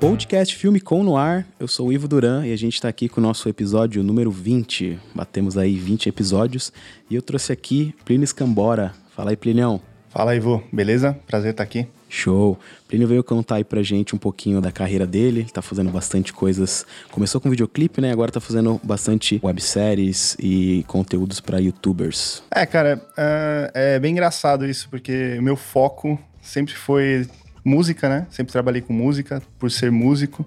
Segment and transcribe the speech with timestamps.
[0.00, 1.46] Podcast Filme Com no ar.
[1.60, 4.30] Eu sou o Ivo Duran e a gente está aqui com o nosso episódio número
[4.32, 4.98] 20.
[5.14, 6.72] Batemos aí 20 episódios
[7.08, 8.92] e eu trouxe aqui Plínio Scambora.
[9.14, 9.80] Fala aí, Plinião.
[10.08, 10.62] Fala, Ivo.
[10.72, 11.16] Beleza?
[11.26, 11.86] Prazer estar aqui.
[12.12, 12.58] Show.
[12.86, 15.40] Plínio veio contar aí pra gente um pouquinho da carreira dele.
[15.40, 16.84] Ele tá fazendo bastante coisas.
[17.10, 18.12] Começou com videoclipe, né?
[18.12, 22.42] Agora tá fazendo bastante webséries e conteúdos para youtubers.
[22.50, 27.26] É, cara, é, é bem engraçado isso, porque o meu foco sempre foi
[27.64, 28.26] música, né?
[28.30, 30.46] Sempre trabalhei com música, por ser músico.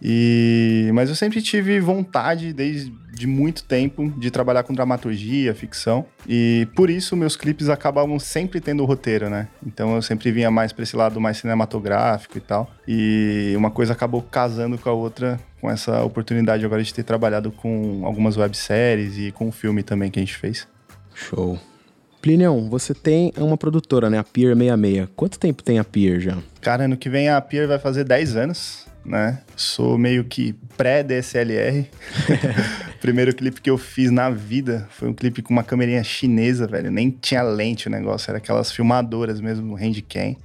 [0.00, 2.92] E mas eu sempre tive vontade desde
[3.26, 8.84] muito tempo de trabalhar com dramaturgia, ficção, e por isso meus clipes acabavam sempre tendo
[8.84, 9.48] roteiro, né?
[9.66, 12.70] Então eu sempre vinha mais para esse lado mais cinematográfico e tal.
[12.86, 17.50] E uma coisa acabou casando com a outra com essa oportunidade agora de ter trabalhado
[17.50, 20.68] com algumas webséries e com o filme também que a gente fez.
[21.14, 21.58] Show.
[22.20, 24.18] Plinião, você tem uma produtora, né?
[24.18, 25.08] A Pier 66.
[25.16, 26.36] Quanto tempo tem a Pier já?
[26.60, 29.40] Cara, ano que vem a Pier vai fazer 10 anos né?
[29.54, 31.86] Sou meio que pré-DSLR.
[33.00, 36.90] Primeiro clipe que eu fiz na vida foi um clipe com uma câmerinha chinesa, velho.
[36.90, 40.36] Nem tinha lente o negócio, era aquelas filmadoras mesmo, handcam.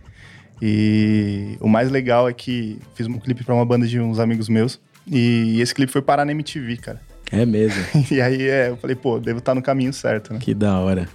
[0.62, 4.48] E o mais legal é que fiz um clipe para uma banda de uns amigos
[4.48, 4.80] meus.
[5.08, 7.02] E esse clipe foi parar na MTV, cara.
[7.32, 7.84] É mesmo.
[8.12, 10.40] e aí é, eu falei, pô, devo estar no caminho certo, né?
[10.40, 11.08] Que da hora.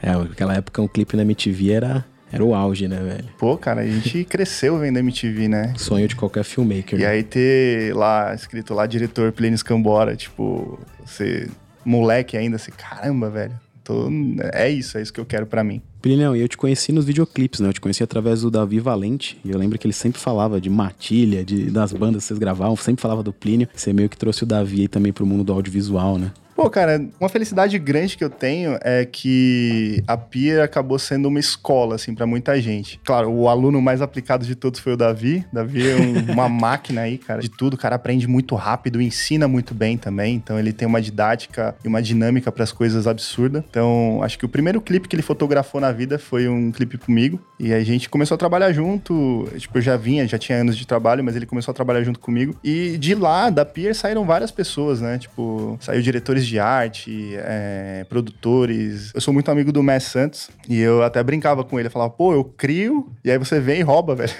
[0.00, 3.24] É, naquela época um clipe na MTV era era o auge, né, velho?
[3.38, 5.74] Pô, cara, a gente cresceu vendo MTV, né?
[5.76, 6.98] Sonho de qualquer filmmaker.
[6.98, 7.08] E né?
[7.08, 11.48] aí ter lá, escrito lá, diretor Plínio Cambora, tipo, você,
[11.84, 13.54] moleque ainda, assim, caramba, velho.
[13.82, 14.10] Tô,
[14.52, 15.80] é isso, é isso que eu quero para mim.
[16.02, 17.70] Plinão, e eu te conheci nos videoclipes, né?
[17.70, 19.40] Eu te conheci através do Davi Valente.
[19.42, 22.76] E eu lembro que ele sempre falava de Matilha, de, das bandas que vocês gravavam,
[22.76, 23.66] sempre falava do Plínio.
[23.74, 26.30] Você meio que trouxe o Davi aí também pro mundo do audiovisual, né?
[26.58, 31.38] Pô, cara, uma felicidade grande que eu tenho é que a Pia acabou sendo uma
[31.38, 33.00] escola, assim, para muita gente.
[33.04, 35.46] Claro, o aluno mais aplicado de todos foi o Davi.
[35.52, 37.74] Davi é um, uma máquina aí, cara, de tudo.
[37.74, 40.34] O cara aprende muito rápido, ensina muito bem também.
[40.34, 43.64] Então, ele tem uma didática e uma dinâmica para as coisas absurda.
[43.70, 47.38] Então, acho que o primeiro clipe que ele fotografou na vida foi um clipe comigo.
[47.60, 49.48] E a gente começou a trabalhar junto.
[49.58, 52.18] Tipo, eu já vinha, já tinha anos de trabalho, mas ele começou a trabalhar junto
[52.18, 52.56] comigo.
[52.64, 55.18] E de lá, da Pier, saíram várias pessoas, né?
[55.18, 59.12] Tipo, saiu diretores de arte, é, produtores.
[59.14, 61.88] Eu sou muito amigo do Mess Santos e eu até brincava com ele.
[61.88, 64.32] Eu falava, pô, eu crio e aí você vem e rouba, velho.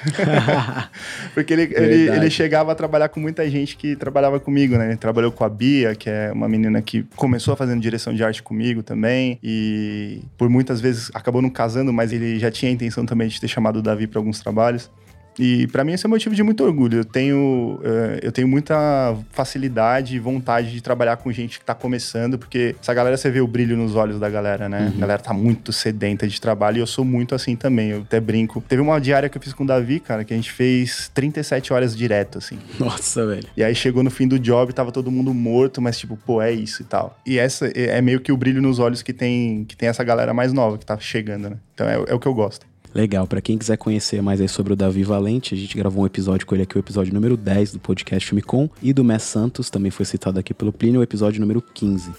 [1.35, 4.89] Porque ele, ele, ele, chegava a trabalhar com muita gente que trabalhava comigo, né?
[4.89, 8.43] Ele trabalhou com a Bia, que é uma menina que começou fazendo direção de arte
[8.43, 13.05] comigo também e por muitas vezes acabou não casando, mas ele já tinha a intenção
[13.05, 14.91] também de ter chamado o Davi para alguns trabalhos.
[15.39, 16.99] E para mim esse é um motivo de muito orgulho.
[16.99, 21.75] Eu tenho, uh, eu tenho muita facilidade e vontade de trabalhar com gente que tá
[21.75, 24.89] começando, porque essa galera você vê o brilho nos olhos da galera, né?
[24.89, 24.97] Uhum.
[24.97, 27.91] A galera tá muito sedenta de trabalho e eu sou muito assim também.
[27.91, 28.63] Eu até brinco.
[28.69, 31.73] Teve uma diária que eu fiz com o Davi, cara, que a gente fez 37
[31.73, 32.59] horas direto, assim.
[32.79, 33.49] Nossa, velho.
[33.57, 36.53] E aí chegou no fim do job, tava todo mundo morto, mas tipo, pô, é
[36.53, 37.19] isso e tal.
[37.25, 40.35] E essa é meio que o brilho nos olhos que tem, que tem essa galera
[40.35, 41.57] mais nova que tá chegando, né?
[41.75, 42.67] Então é, é o que eu gosto.
[42.95, 46.07] Legal, para quem quiser conhecer mais aí sobre o Davi Valente, a gente gravou um
[46.07, 49.25] episódio com ele aqui, o episódio número 10 do podcast Filme Com, e do Mess
[49.25, 52.11] Santos, também foi citado aqui pelo Plínio, o episódio número 15.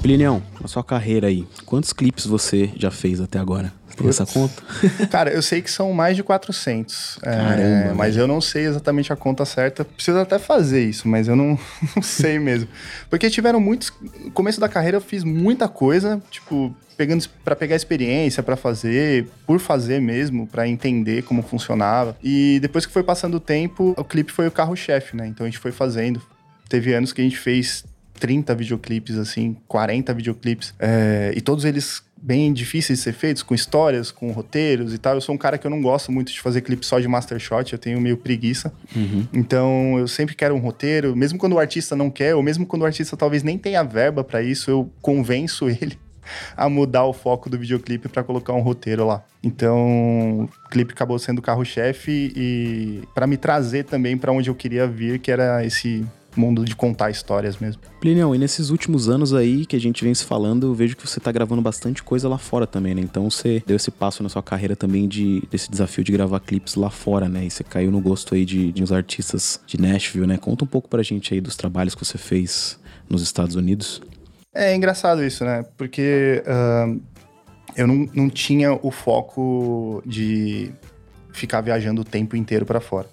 [0.00, 3.72] Plinião, na sua carreira aí, quantos clipes você já fez até agora?
[3.88, 4.62] Você tem essa conta?
[5.10, 7.18] Cara, eu sei que são mais de 400.
[7.22, 7.60] Caramba.
[7.60, 9.84] É, mas eu não sei exatamente a conta certa.
[9.84, 11.58] Preciso até fazer isso, mas eu não,
[11.96, 12.68] não sei mesmo.
[13.08, 13.92] Porque tiveram muitos.
[14.24, 19.28] No começo da carreira eu fiz muita coisa, tipo, pegando para pegar experiência, para fazer,
[19.46, 22.16] por fazer mesmo, para entender como funcionava.
[22.22, 25.26] E depois que foi passando o tempo, o clipe foi o carro-chefe, né?
[25.28, 26.20] Então a gente foi fazendo.
[26.68, 27.84] Teve anos que a gente fez
[28.18, 33.54] 30 videoclipes, assim, 40 videoclipes, é, e todos eles bem difíceis de ser feitos, com
[33.54, 35.14] histórias, com roteiros e tal.
[35.14, 37.38] Eu sou um cara que eu não gosto muito de fazer clipe só de master
[37.38, 38.72] shot, eu tenho meio preguiça.
[38.94, 39.26] Uhum.
[39.32, 42.82] Então, eu sempre quero um roteiro, mesmo quando o artista não quer, ou mesmo quando
[42.82, 45.98] o artista talvez nem tenha verba para isso, eu convenço ele
[46.54, 49.24] a mudar o foco do videoclipe para colocar um roteiro lá.
[49.42, 54.54] Então, o clipe acabou sendo o carro-chefe e para me trazer também para onde eu
[54.54, 56.04] queria vir, que era esse
[56.38, 57.82] mundo de contar histórias mesmo.
[58.00, 61.06] Plinião, e nesses últimos anos aí que a gente vem se falando, eu vejo que
[61.06, 63.00] você tá gravando bastante coisa lá fora também, né?
[63.00, 66.74] Então você deu esse passo na sua carreira também de desse desafio de gravar clipes
[66.74, 67.44] lá fora, né?
[67.44, 70.36] E você caiu no gosto aí de, de uns artistas de Nashville, né?
[70.36, 74.00] Conta um pouco pra gente aí dos trabalhos que você fez nos Estados Unidos.
[74.54, 75.64] É engraçado isso, né?
[75.76, 77.00] Porque uh,
[77.76, 80.70] eu não, não tinha o foco de
[81.32, 83.08] ficar viajando o tempo inteiro para fora.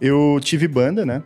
[0.00, 1.22] Eu tive banda, né,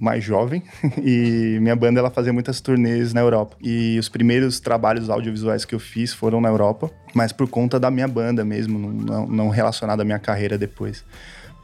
[0.00, 0.62] mais jovem,
[1.04, 3.56] e minha banda ela fazia muitas turnês na Europa.
[3.62, 7.90] E os primeiros trabalhos audiovisuais que eu fiz foram na Europa, mas por conta da
[7.90, 11.04] minha banda mesmo, não, não relacionado à minha carreira depois.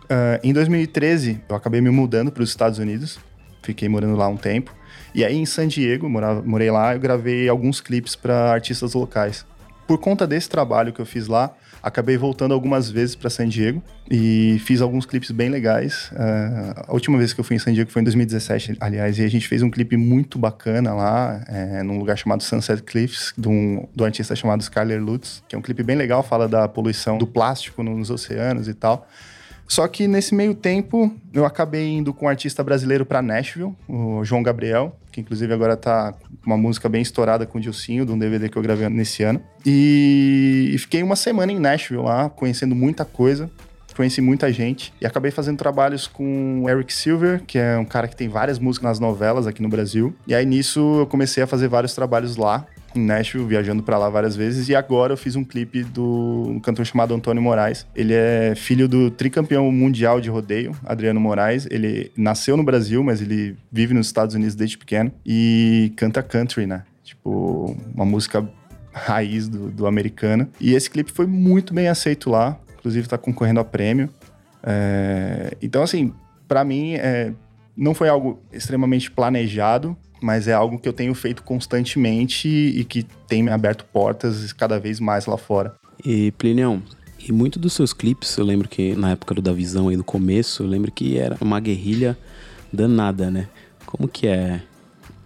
[0.05, 3.19] Uh, em 2013, eu acabei me mudando para os Estados Unidos,
[3.63, 4.75] fiquei morando lá um tempo.
[5.15, 9.47] E aí em San Diego, morava, morei lá, eu gravei alguns clipes para artistas locais.
[9.87, 13.83] Por conta desse trabalho que eu fiz lá, acabei voltando algumas vezes para San Diego
[14.11, 16.11] e fiz alguns clipes bem legais.
[16.13, 19.25] Uh, a última vez que eu fui em San Diego foi em 2017, aliás, e
[19.25, 23.49] a gente fez um clipe muito bacana lá, é, num lugar chamado Sunset Cliffs, de
[23.49, 27.19] um, do artista chamado Skyler Lutz, que é um clipe bem legal, fala da poluição
[27.19, 29.09] do plástico nos oceanos e tal.
[29.67, 34.25] Só que nesse meio tempo, eu acabei indo com um artista brasileiro para Nashville, o
[34.25, 38.13] João Gabriel, que inclusive agora tá com uma música bem estourada com o Dilcinho, de
[38.13, 39.41] um DVD que eu gravei nesse ano.
[39.65, 43.51] E fiquei uma semana em Nashville lá, conhecendo muita coisa,
[43.95, 48.17] conheci muita gente e acabei fazendo trabalhos com Eric Silver, que é um cara que
[48.17, 50.15] tem várias músicas nas novelas aqui no Brasil.
[50.27, 54.09] E aí nisso eu comecei a fazer vários trabalhos lá em Nashville, viajando para lá
[54.09, 54.69] várias vezes.
[54.69, 57.87] E agora eu fiz um clipe do um cantor chamado Antônio Moraes.
[57.95, 61.67] Ele é filho do tricampeão mundial de rodeio, Adriano Moraes.
[61.71, 66.67] Ele nasceu no Brasil, mas ele vive nos Estados Unidos desde pequeno e canta country,
[66.67, 66.85] né?
[67.03, 68.49] Tipo, uma música
[68.93, 70.49] raiz do, do americano.
[70.61, 72.59] E esse clipe foi muito bem aceito lá.
[72.79, 74.09] Inclusive tá concorrendo a prêmio.
[74.63, 75.57] É...
[75.63, 76.13] Então, assim,
[76.47, 77.33] para mim, é...
[77.77, 83.03] não foi algo extremamente planejado, mas é algo que eu tenho feito constantemente e que
[83.27, 85.75] tem me aberto portas cada vez mais lá fora.
[86.05, 86.83] E Plinião,
[87.19, 90.63] e muito dos seus clipes, eu lembro que na época do Davizão aí no começo,
[90.63, 92.19] eu lembro que era uma guerrilha
[92.73, 93.49] danada, né?
[93.87, 94.63] Como que é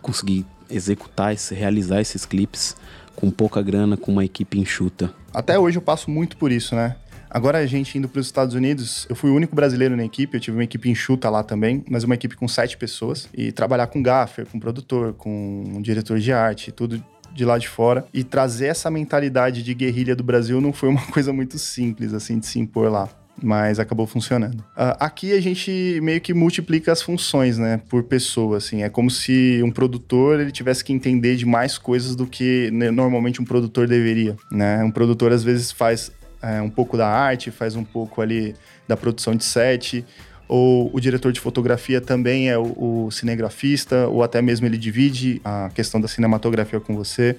[0.03, 2.77] conseguir executar, esse, realizar esses clipes
[3.15, 5.13] com pouca grana, com uma equipe enxuta?
[5.33, 6.97] Até hoje eu passo muito por isso, né?
[7.31, 10.37] Agora a gente indo para os Estados Unidos, eu fui o único brasileiro na equipe,
[10.37, 13.29] eu tive uma equipe enxuta lá também, mas uma equipe com sete pessoas.
[13.35, 17.03] E trabalhar com gaffer, com produtor, com um diretor de arte, tudo
[17.33, 18.07] de lá de fora.
[18.13, 22.39] E trazer essa mentalidade de guerrilha do Brasil não foi uma coisa muito simples, assim,
[22.39, 23.09] de se impor lá
[23.43, 24.61] mas acabou funcionando.
[24.61, 29.11] Uh, aqui a gente meio que multiplica as funções, né, por pessoa, assim, é como
[29.11, 33.45] se um produtor ele tivesse que entender de mais coisas do que né, normalmente um
[33.45, 34.83] produtor deveria, né?
[34.83, 36.11] Um produtor às vezes faz
[36.43, 38.55] é, um pouco da arte, faz um pouco ali
[38.87, 40.05] da produção de set,
[40.49, 45.41] ou o diretor de fotografia também é o, o, cinegrafista, ou até mesmo ele divide
[45.45, 47.37] a questão da cinematografia com você.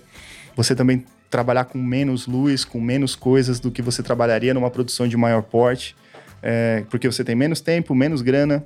[0.56, 5.08] Você também trabalhar com menos luz, com menos coisas do que você trabalharia numa produção
[5.08, 5.96] de maior porte,
[6.42, 8.66] é, porque você tem menos tempo, menos grana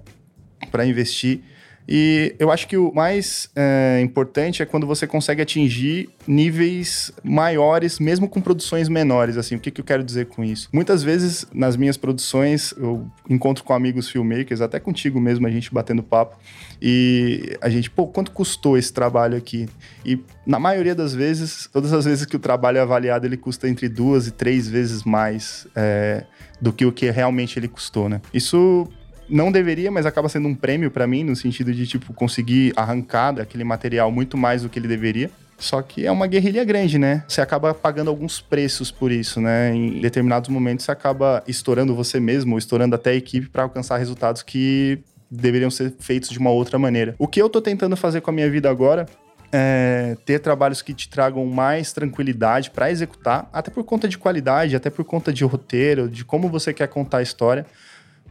[0.72, 1.42] para investir.
[1.88, 8.00] E eu acho que o mais é, importante é quando você consegue atingir níveis maiores,
[8.00, 9.38] mesmo com produções menores.
[9.38, 10.70] Assim, o que, que eu quero dizer com isso?
[10.72, 15.74] Muitas vezes nas minhas produções eu encontro com amigos filmmakers, até contigo mesmo, a gente
[15.74, 16.38] batendo papo,
[16.82, 19.68] e a gente, pô, quanto custou esse trabalho aqui?
[20.06, 23.70] E na maioria das vezes, todas as vezes que o trabalho é avaliado, ele custa
[23.70, 26.26] entre duas e três vezes mais é,
[26.60, 28.22] do que o que realmente ele custou, né?
[28.34, 28.88] Isso
[29.32, 33.32] não deveria, mas acaba sendo um prêmio para mim, no sentido de, tipo, conseguir arrancar
[33.32, 35.32] daquele material muito mais do que ele deveria.
[35.58, 37.24] Só que é uma guerrilha grande, né?
[37.28, 39.74] Você acaba pagando alguns preços por isso, né?
[39.74, 43.98] Em determinados momentos você acaba estourando você mesmo, ou estourando até a equipe para alcançar
[43.98, 47.16] resultados que deveriam ser feitos de uma outra maneira.
[47.18, 49.06] O que eu tô tentando fazer com a minha vida agora
[49.52, 54.76] é, ter trabalhos que te tragam mais tranquilidade para executar, até por conta de qualidade,
[54.76, 57.66] até por conta de roteiro, de como você quer contar a história.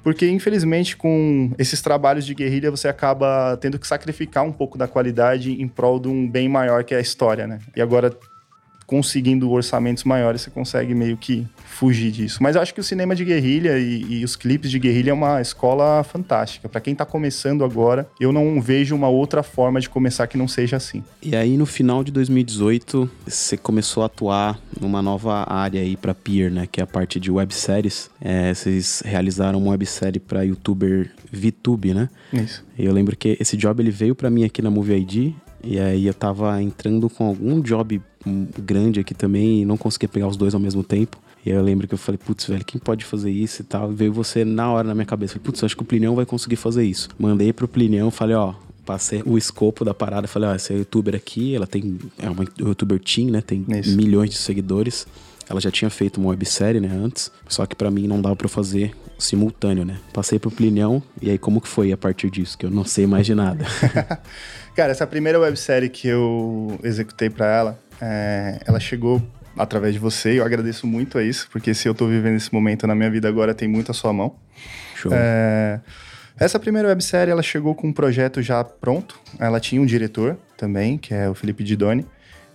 [0.03, 4.89] Porque, infelizmente, com esses trabalhos de guerrilha, você acaba tendo que sacrificar um pouco da
[4.89, 7.59] qualidade em prol de um bem maior que é a história, né?
[7.77, 8.17] E agora,
[8.91, 12.43] conseguindo orçamentos maiores, você consegue meio que fugir disso.
[12.43, 15.15] Mas eu acho que o cinema de guerrilha e, e os clipes de guerrilha é
[15.15, 16.69] uma escola fantástica.
[16.69, 20.49] Para quem tá começando agora, eu não vejo uma outra forma de começar que não
[20.49, 21.05] seja assim.
[21.23, 26.13] E aí, no final de 2018, você começou a atuar numa nova área aí para
[26.13, 26.67] Peer, né?
[26.67, 28.11] Que é a parte de webséries.
[28.21, 32.09] É, vocês realizaram uma websérie para youtuber VTube, né?
[32.33, 32.65] Isso.
[32.77, 35.33] E eu lembro que esse job ele veio para mim aqui na Movie ID
[35.63, 38.01] e aí eu tava entrando com algum job
[38.59, 41.19] grande aqui também e não conseguia pegar os dois ao mesmo tempo.
[41.45, 43.91] E aí eu lembro que eu falei, putz, velho, quem pode fazer isso e tal?
[43.91, 45.35] E veio você na hora na minha cabeça.
[45.35, 47.09] Falei, putz, acho que o Plinião vai conseguir fazer isso.
[47.19, 51.55] Mandei pro Plinião, falei, ó, passei o escopo da parada, falei, ó, essa youtuber aqui,
[51.55, 53.97] ela tem, é uma youtuber team, né, tem isso.
[53.97, 55.07] milhões de seguidores.
[55.49, 58.49] Ela já tinha feito uma websérie, né, antes, só que para mim não dava para
[58.49, 59.99] fazer simultâneo, né?
[60.13, 62.57] Passei pro Plinião, e aí como que foi a partir disso?
[62.57, 63.65] Que eu não sei mais de nada.
[64.75, 69.23] Cara, essa primeira websérie que eu executei para ela, é, ela chegou
[69.57, 70.39] através de você.
[70.39, 73.29] Eu agradeço muito a isso, porque se eu tô vivendo esse momento na minha vida
[73.29, 74.35] agora, tem muito a sua mão.
[74.95, 75.13] Show.
[75.15, 75.81] É,
[76.39, 79.19] essa primeira websérie, ela chegou com um projeto já pronto.
[79.39, 82.07] Ela tinha um diretor também, que é o Felipe Didoni.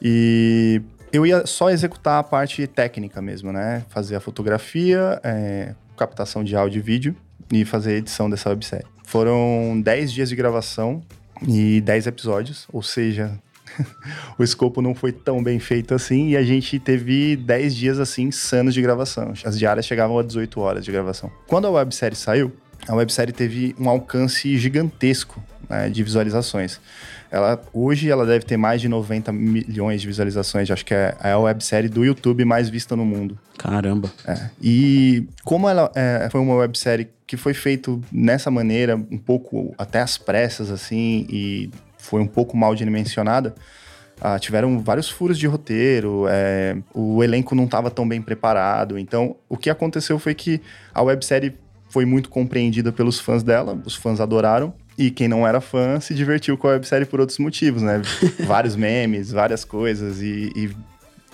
[0.02, 3.84] E eu ia só executar a parte técnica mesmo, né?
[3.90, 7.16] Fazer a fotografia, é, captação de áudio e vídeo
[7.52, 8.86] e fazer a edição dessa websérie.
[9.04, 11.04] Foram 10 dias de gravação
[11.48, 13.40] e 10 episódios, ou seja,
[14.38, 18.32] o escopo não foi tão bem feito assim e a gente teve 10 dias assim
[18.32, 19.34] sanos de gravação.
[19.44, 21.32] As diárias chegavam a 18 horas de gravação.
[21.48, 22.52] Quando a websérie saiu,
[22.88, 26.80] a websérie teve um alcance gigantesco né, de visualizações.
[27.32, 30.70] Ela, hoje ela deve ter mais de 90 milhões de visualizações.
[30.70, 33.38] Acho que é, é a websérie do YouTube mais vista no mundo.
[33.58, 34.12] Caramba.
[34.26, 34.50] É.
[34.62, 40.00] E como ela é, foi uma websérie que foi feita nessa maneira, um pouco até
[40.00, 41.72] às pressas, assim, e
[42.06, 43.56] foi um pouco mal dimensionada,
[44.22, 48.98] ah, tiveram vários furos de roteiro, é, o elenco não estava tão bem preparado.
[48.98, 50.62] Então, o que aconteceu foi que
[50.94, 51.54] a websérie
[51.90, 56.14] foi muito compreendida pelos fãs dela, os fãs adoraram, e quem não era fã se
[56.14, 58.02] divertiu com a websérie por outros motivos, né?
[58.48, 60.76] Vários memes, várias coisas, e, e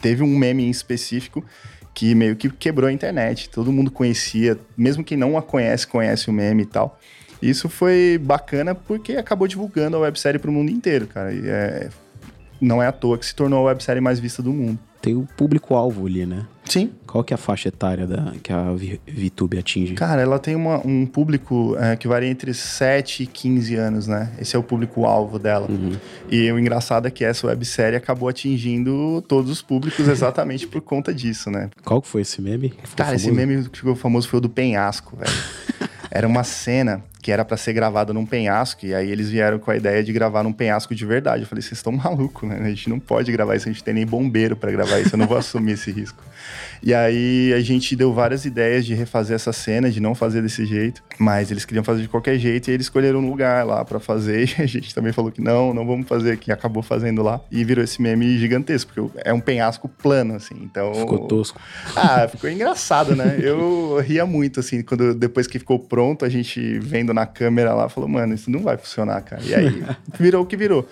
[0.01, 1.45] teve um meme em específico
[1.93, 3.49] que meio que quebrou a internet.
[3.49, 6.99] Todo mundo conhecia, mesmo quem não a conhece, conhece o meme e tal.
[7.41, 11.33] Isso foi bacana porque acabou divulgando a websérie para o mundo inteiro, cara.
[11.33, 11.89] E é,
[12.59, 14.77] não é à toa que se tornou a websérie mais vista do mundo.
[15.01, 16.45] Tem o público-alvo ali, né?
[16.63, 16.91] Sim.
[17.07, 18.67] Qual que é a faixa etária da, que a
[19.07, 19.95] VTube atinge?
[19.95, 24.31] Cara, ela tem uma- um público é, que varia entre 7 e 15 anos, né?
[24.39, 25.65] Esse é o público-alvo dela.
[25.67, 25.93] Uhum.
[26.29, 31.11] E o engraçado é que essa websérie acabou atingindo todos os públicos exatamente por conta
[31.11, 31.71] disso, né?
[31.83, 32.71] Qual que foi esse meme?
[32.95, 33.47] Cara, esse famoso?
[33.47, 35.31] meme que ficou famoso foi o do penhasco, velho.
[36.11, 39.69] Era uma cena que era pra ser gravada num penhasco, e aí eles vieram com
[39.71, 41.43] a ideia de gravar num penhasco de verdade.
[41.43, 42.59] Eu falei, vocês estão malucos, né?
[42.61, 45.19] A gente não pode gravar isso, a gente tem nem bombeiro pra gravar isso, eu
[45.19, 46.23] não vou assumir esse risco.
[46.83, 50.65] E aí a gente deu várias ideias de refazer essa cena, de não fazer desse
[50.65, 53.99] jeito, mas eles queriam fazer de qualquer jeito e eles escolheram um lugar lá pra
[53.99, 54.41] fazer.
[54.61, 57.63] E a gente também falou que não, não vamos fazer aqui, acabou fazendo lá e
[57.63, 60.55] virou esse meme gigantesco, porque é um penhasco plano assim.
[60.61, 61.59] Então Ficou tosco.
[61.95, 63.37] ah, ficou engraçado, né?
[63.41, 67.87] Eu ria muito, assim, quando depois que ficou pronto, a gente vendo na câmera lá,
[67.89, 69.41] falou, mano, isso não vai funcionar, cara.
[69.43, 69.83] E aí,
[70.19, 70.87] virou o que virou.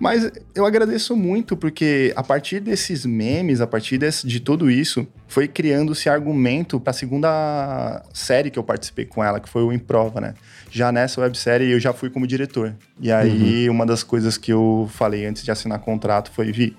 [0.00, 5.06] Mas eu agradeço muito, porque a partir desses memes, a partir desse- de tudo isso,
[5.28, 10.20] foi criando-se argumento pra segunda série que eu participei com ela, que foi o Improva,
[10.20, 10.34] né?
[10.70, 12.74] Já nessa websérie eu já fui como diretor.
[13.00, 16.74] E aí, uma das coisas que eu falei antes de assinar contrato foi, Vi,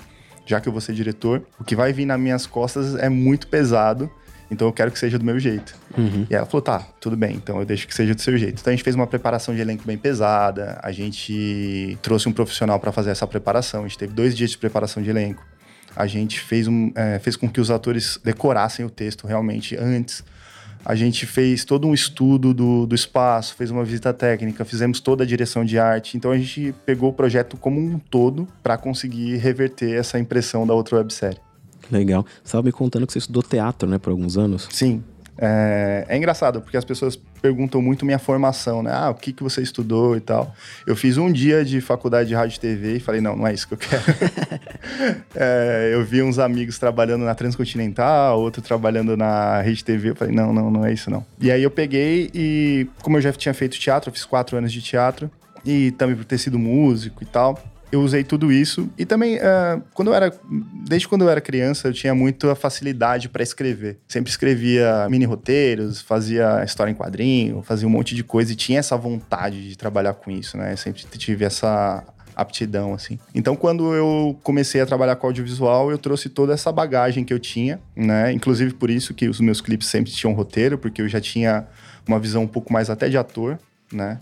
[0.45, 3.47] já que eu vou ser diretor, o que vai vir nas minhas costas é muito
[3.47, 4.11] pesado,
[4.53, 5.75] então eu quero que seja do meu jeito.
[5.97, 6.25] Uhum.
[6.29, 8.59] E ela falou, tá, tudo bem, então eu deixo que seja do seu jeito.
[8.61, 12.79] Então a gente fez uma preparação de elenco bem pesada, a gente trouxe um profissional
[12.79, 15.43] para fazer essa preparação, a gente teve dois dias de preparação de elenco.
[15.95, 20.23] A gente fez, um, é, fez com que os atores decorassem o texto realmente antes.
[20.85, 25.23] A gente fez todo um estudo do, do espaço, fez uma visita técnica, fizemos toda
[25.23, 26.17] a direção de arte.
[26.17, 30.73] Então a gente pegou o projeto como um todo para conseguir reverter essa impressão da
[30.73, 31.39] outra websérie.
[31.91, 32.23] Legal.
[32.23, 34.67] Você estava me contando que você estudou teatro, né, por alguns anos.
[34.71, 35.03] Sim.
[35.37, 38.91] É, é engraçado, porque as pessoas perguntam muito minha formação, né?
[38.93, 40.55] Ah, o que, que você estudou e tal.
[40.85, 43.53] Eu fiz um dia de faculdade de rádio e TV e falei, não, não é
[43.53, 44.03] isso que eu quero.
[45.35, 50.11] É, eu vi uns amigos trabalhando na Transcontinental, outro trabalhando na Rede TV.
[50.11, 51.25] Eu falei, não, não, não é isso não.
[51.39, 54.71] E aí eu peguei e, como eu já tinha feito teatro, eu fiz quatro anos
[54.71, 55.31] de teatro,
[55.65, 57.59] e também por ter sido músico e tal,
[57.93, 58.89] eu usei tudo isso.
[58.97, 60.33] E também, é, quando eu era.
[60.87, 63.99] Desde quando eu era criança, eu tinha muita facilidade para escrever.
[64.07, 68.79] Sempre escrevia mini roteiros, fazia história em quadrinho, fazia um monte de coisa e tinha
[68.79, 70.73] essa vontade de trabalhar com isso, né?
[70.73, 72.03] Eu sempre tive essa
[72.35, 73.19] aptidão, assim.
[73.35, 77.39] Então, quando eu comecei a trabalhar com audiovisual, eu trouxe toda essa bagagem que eu
[77.39, 78.31] tinha, né?
[78.33, 81.67] Inclusive por isso que os meus clipes sempre tinham roteiro, porque eu já tinha
[82.07, 83.59] uma visão um pouco mais até de ator,
[83.91, 84.17] né?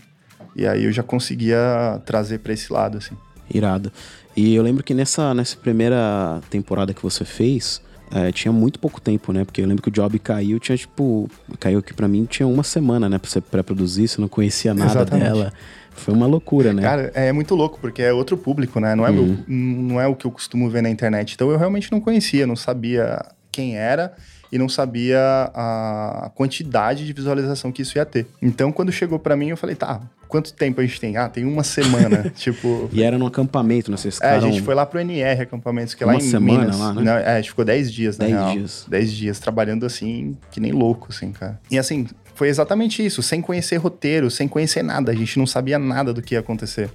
[0.54, 3.16] E aí eu já conseguia trazer para esse lado, assim.
[3.52, 3.92] Irado.
[4.36, 9.00] E eu lembro que nessa, nessa primeira temporada que você fez, é, tinha muito pouco
[9.00, 9.44] tempo, né?
[9.44, 11.28] Porque eu lembro que o job caiu, tinha tipo.
[11.60, 13.18] Caiu aqui pra mim, tinha uma semana, né?
[13.18, 15.24] Pra você pré-produzir, você não conhecia nada Exatamente.
[15.24, 15.52] dela.
[15.94, 16.80] Foi uma loucura, né?
[16.82, 18.94] Cara, é muito louco, porque é outro público, né?
[18.94, 19.44] Não é, Uhum.
[19.46, 21.34] o, não é o que eu costumo ver na internet.
[21.34, 23.18] Então eu realmente não conhecia, não sabia
[23.50, 24.14] quem era
[24.52, 25.18] e não sabia
[25.54, 28.26] a quantidade de visualização que isso ia ter.
[28.40, 31.16] Então quando chegou pra mim, eu falei, tá, quanto tempo a gente tem?
[31.16, 32.30] Ah, tem uma semana.
[32.36, 32.88] tipo.
[32.92, 33.96] E era num acampamento, né?
[33.96, 36.78] Vocês É, a gente foi lá pro NR Acampamentos, que é lá em semana Minas.
[36.78, 37.02] lá, né?
[37.02, 38.52] Não, é, a gente ficou 10 dias, na 10 real.
[38.52, 38.86] dias.
[38.88, 41.58] 10 dias, trabalhando assim, que nem louco, assim, cara.
[41.70, 45.12] E assim, foi exatamente isso, sem conhecer roteiro, sem conhecer nada.
[45.12, 46.90] A gente não sabia nada do que ia acontecer.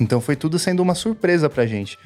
[0.00, 1.96] Então foi tudo sendo uma surpresa pra gente.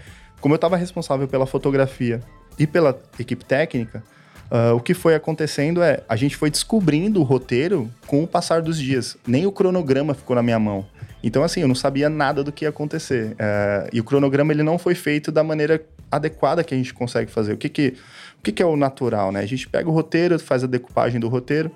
[0.40, 2.20] como eu estava responsável pela fotografia
[2.58, 4.02] e pela equipe técnica,
[4.50, 8.62] uh, o que foi acontecendo é a gente foi descobrindo o roteiro com o passar
[8.62, 9.16] dos dias.
[9.26, 10.86] Nem o cronograma ficou na minha mão.
[11.22, 13.32] Então, assim, eu não sabia nada do que ia acontecer.
[13.32, 17.30] Uh, e o cronograma ele não foi feito da maneira adequada que a gente consegue
[17.30, 17.52] fazer.
[17.52, 17.94] O que que,
[18.38, 19.40] o que, que é o natural, né?
[19.40, 21.70] A gente pega o roteiro, faz a decupagem do roteiro,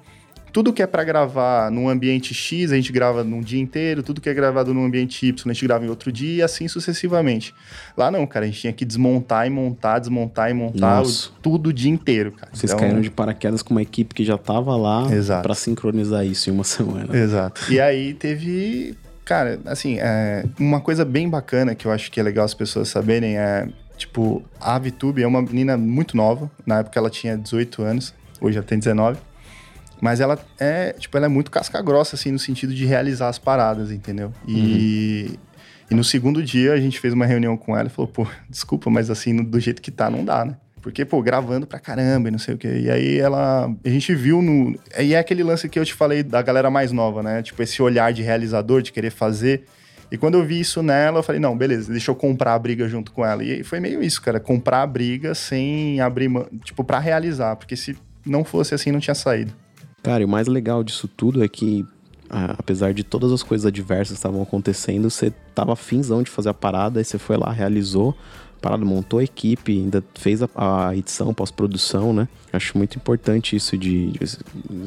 [0.52, 4.21] tudo que é para gravar num ambiente X, a gente grava num dia inteiro, tudo
[4.21, 7.54] que é gravado num ambiente Y, a gente grava em outro dia e assim sucessivamente.
[7.97, 11.71] Lá não, cara, a gente tinha que desmontar e montar, desmontar e montar o, tudo
[11.71, 12.50] o dia inteiro, cara.
[12.52, 12.85] Vocês então...
[12.85, 15.06] caíram de paraquedas com uma equipe que já tava lá
[15.42, 17.16] para sincronizar isso em uma semana.
[17.16, 17.73] Exato.
[17.73, 18.94] E aí teve,
[19.25, 22.88] cara, assim, é, uma coisa bem bacana que eu acho que é legal as pessoas
[22.88, 23.66] saberem é,
[23.97, 28.59] tipo, a VTube é uma menina muito nova, na época ela tinha 18 anos, hoje
[28.59, 29.18] ela tem 19.
[30.02, 33.38] Mas ela é, tipo, ela é muito casca grossa, assim, no sentido de realizar as
[33.38, 34.32] paradas, entendeu?
[34.49, 35.37] E, uhum.
[35.92, 38.90] e no segundo dia a gente fez uma reunião com ela e falou, pô, desculpa,
[38.90, 40.56] mas assim, do jeito que tá, não dá, né?
[40.80, 42.80] Porque, pô, gravando pra caramba e não sei o quê.
[42.80, 43.73] E aí ela.
[43.85, 44.76] A gente viu no.
[44.99, 47.40] E é aquele lance que eu te falei da galera mais nova, né?
[47.40, 49.62] Tipo, esse olhar de realizador, de querer fazer.
[50.11, 52.88] E quando eu vi isso nela, eu falei, não, beleza, deixa eu comprar a briga
[52.88, 53.44] junto com ela.
[53.44, 57.76] E foi meio isso, cara, comprar a briga sem abrir mão, tipo, para realizar, porque
[57.76, 59.62] se não fosse assim, não tinha saído.
[60.02, 61.87] Cara, e o mais legal disso tudo é que,
[62.28, 66.54] apesar de todas as coisas adversas que estavam acontecendo, você tava finzão de fazer a
[66.54, 68.16] parada, aí você foi lá, realizou,
[68.62, 72.28] parada, montou a equipe, ainda fez a, a edição, pós-produção, né?
[72.52, 74.18] Acho muito importante isso de, de,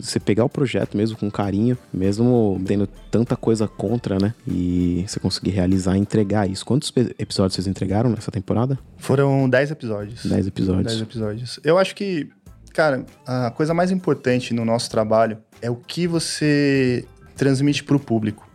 [0.02, 4.34] você pegar o projeto mesmo com carinho, mesmo tendo tanta coisa contra, né?
[4.48, 6.66] E você conseguir realizar e entregar isso.
[6.66, 8.80] Quantos episódios vocês entregaram nessa temporada?
[8.98, 10.26] Foram 10 episódios.
[10.26, 10.86] 10 episódios.
[10.86, 11.60] 10 episódios.
[11.64, 12.30] Eu acho que
[12.76, 17.06] Cara, a coisa mais importante no nosso trabalho é o que você
[17.38, 18.46] transmite para o público.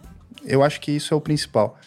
[0.45, 1.79] Eu acho que isso é o principal.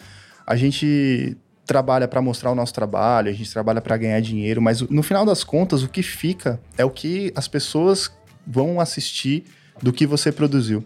[0.43, 4.81] A gente trabalha para mostrar o nosso trabalho, a gente trabalha para ganhar dinheiro, mas
[4.81, 8.11] no final das contas o que fica é o que as pessoas
[8.47, 9.43] vão assistir
[9.79, 10.83] do que você produziu.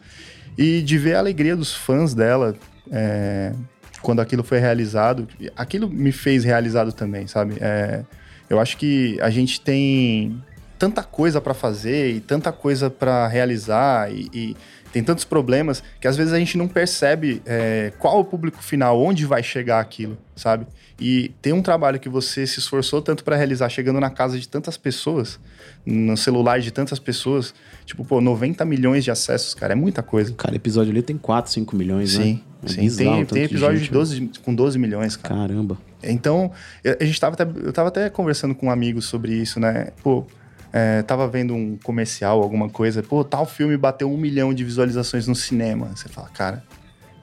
[0.58, 2.58] E de ver a alegria dos fãs dela
[2.92, 3.54] é,
[4.02, 7.56] quando aquilo foi realizado, aquilo me fez realizado também, sabe?
[7.62, 8.04] É,
[8.50, 10.44] eu acho que a gente tem
[10.78, 14.58] tanta coisa para fazer e tanta coisa para realizar e, e,
[14.92, 19.00] tem tantos problemas que às vezes a gente não percebe é, qual o público final,
[19.00, 20.66] onde vai chegar aquilo, sabe?
[21.00, 24.48] E tem um trabalho que você se esforçou tanto para realizar, chegando na casa de
[24.48, 25.40] tantas pessoas,
[25.86, 27.54] no celular de tantas pessoas,
[27.86, 30.34] tipo, pô, 90 milhões de acessos, cara, é muita coisa.
[30.34, 32.40] Cada episódio ali tem 4, 5 milhões, sim, né?
[32.64, 35.36] É sim, tem, tem episódio de, de 12, com 12 milhões, cara.
[35.36, 35.78] Caramba.
[36.02, 36.52] Então,
[37.00, 39.90] a gente tava até, eu tava até conversando com um amigo sobre isso, né?
[40.02, 40.26] Pô,
[40.72, 45.28] é, tava vendo um comercial, alguma coisa, pô, tal filme bateu um milhão de visualizações
[45.28, 45.92] no cinema.
[45.96, 46.64] Você fala, cara,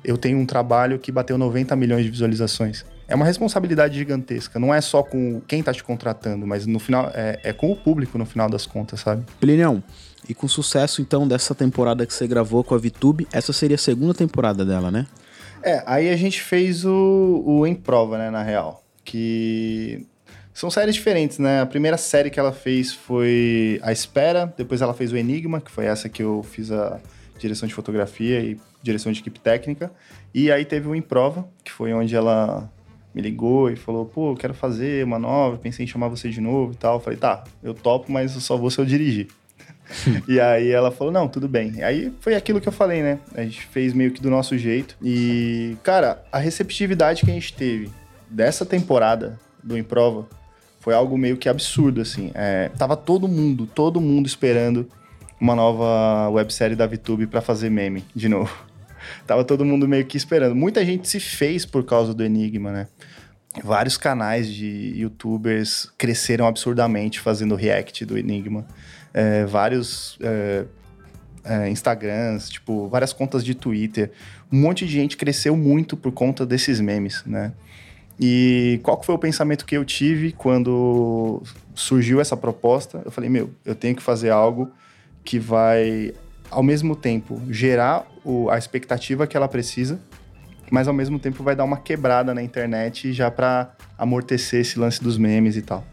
[0.05, 2.85] eu tenho um trabalho que bateu 90 milhões de visualizações.
[3.07, 4.59] É uma responsabilidade gigantesca.
[4.59, 7.77] Não é só com quem tá te contratando, mas no final é, é com o
[7.77, 9.25] público no final das contas, sabe?
[9.39, 9.83] Plinião,
[10.29, 13.79] e com sucesso então dessa temporada que você gravou com a VTube, essa seria a
[13.79, 15.07] segunda temporada dela, né?
[15.63, 18.83] É, aí a gente fez o, o Em Prova, né, na real.
[19.05, 20.07] Que
[20.55, 21.61] são séries diferentes, né?
[21.61, 25.71] A primeira série que ela fez foi A Espera, depois ela fez o Enigma, que
[25.71, 27.01] foi essa que eu fiz a
[27.37, 29.91] direção de fotografia e direção de equipe técnica.
[30.33, 32.71] E aí teve o Improva, que foi onde ela
[33.13, 36.41] me ligou e falou: pô, eu quero fazer uma nova, pensei em chamar você de
[36.41, 36.95] novo e tal.
[36.95, 39.27] Eu falei: tá, eu topo, mas eu só vou se eu dirigir.
[40.29, 41.73] e aí ela falou: não, tudo bem.
[41.79, 43.19] E aí foi aquilo que eu falei, né?
[43.35, 44.97] A gente fez meio que do nosso jeito.
[45.03, 47.91] E, cara, a receptividade que a gente teve
[48.31, 50.29] dessa temporada do Improva
[50.85, 52.31] foi algo meio que absurdo, assim.
[52.35, 54.87] É, tava todo mundo, todo mundo esperando
[55.41, 58.55] uma nova websérie da VTube para fazer meme de novo.
[59.27, 60.55] tava todo mundo meio que esperando.
[60.55, 62.89] Muita gente se fez por causa do Enigma, né?
[63.63, 68.67] Vários canais de youtubers cresceram absurdamente fazendo react do Enigma.
[69.15, 70.65] É, vários é,
[71.45, 74.11] é, Instagrams, tipo, várias contas de Twitter.
[74.53, 77.55] Um monte de gente cresceu muito por conta desses memes, né?
[78.19, 81.43] E qual foi o pensamento que eu tive quando
[81.75, 83.03] surgiu essa proposta?
[83.05, 84.71] Eu falei, meu, eu tenho que fazer algo
[85.25, 86.13] que vai,
[86.51, 89.99] ao mesmo tempo, gerar o, a expectativa que ela precisa,
[90.71, 95.03] mas ao mesmo tempo vai dar uma quebrada na internet já para amortecer esse lance
[95.03, 95.85] dos memes e tal.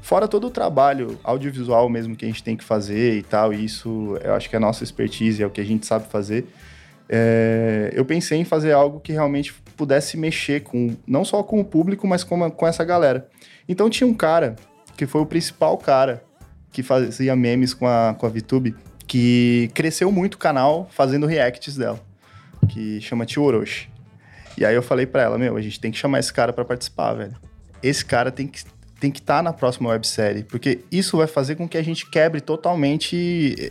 [0.00, 3.64] Fora todo o trabalho audiovisual mesmo que a gente tem que fazer e tal, e
[3.64, 6.46] isso eu acho que é a nossa expertise, é o que a gente sabe fazer.
[7.08, 11.64] É, eu pensei em fazer algo que realmente pudesse mexer com não só com o
[11.64, 13.28] público, mas com, com essa galera.
[13.68, 14.56] Então tinha um cara
[14.96, 16.24] que foi o principal cara
[16.72, 18.74] que fazia memes com a, com a VTube,
[19.06, 22.00] que cresceu muito o canal fazendo reacts dela,
[22.68, 23.88] que chama Tio Orochi.
[24.58, 26.64] E aí eu falei para ela, meu, a gente tem que chamar esse cara para
[26.64, 27.34] participar, velho.
[27.82, 28.62] Esse cara tem que
[28.98, 32.08] tem que estar tá na próxima websérie, porque isso vai fazer com que a gente
[32.08, 33.70] quebre totalmente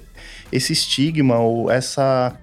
[0.51, 2.37] esse estigma ou essa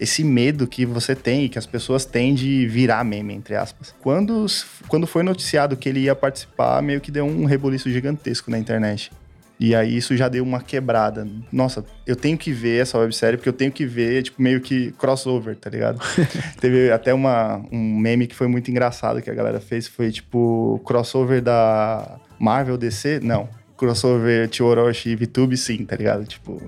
[0.00, 3.94] esse medo que você tem e que as pessoas têm de virar meme, entre aspas.
[4.00, 4.46] Quando,
[4.86, 9.10] quando foi noticiado que ele ia participar, meio que deu um rebuliço gigantesco na internet.
[9.60, 11.26] E aí isso já deu uma quebrada.
[11.50, 14.92] Nossa, eu tenho que ver essa websérie porque eu tenho que ver, tipo, meio que
[14.92, 16.00] crossover, tá ligado?
[16.60, 20.80] Teve até uma, um meme que foi muito engraçado que a galera fez, foi tipo
[20.84, 23.18] crossover da Marvel DC?
[23.20, 23.48] Não.
[23.78, 26.26] Crossover Chioroshi e VTube, sim, tá ligado?
[26.26, 26.60] Tipo,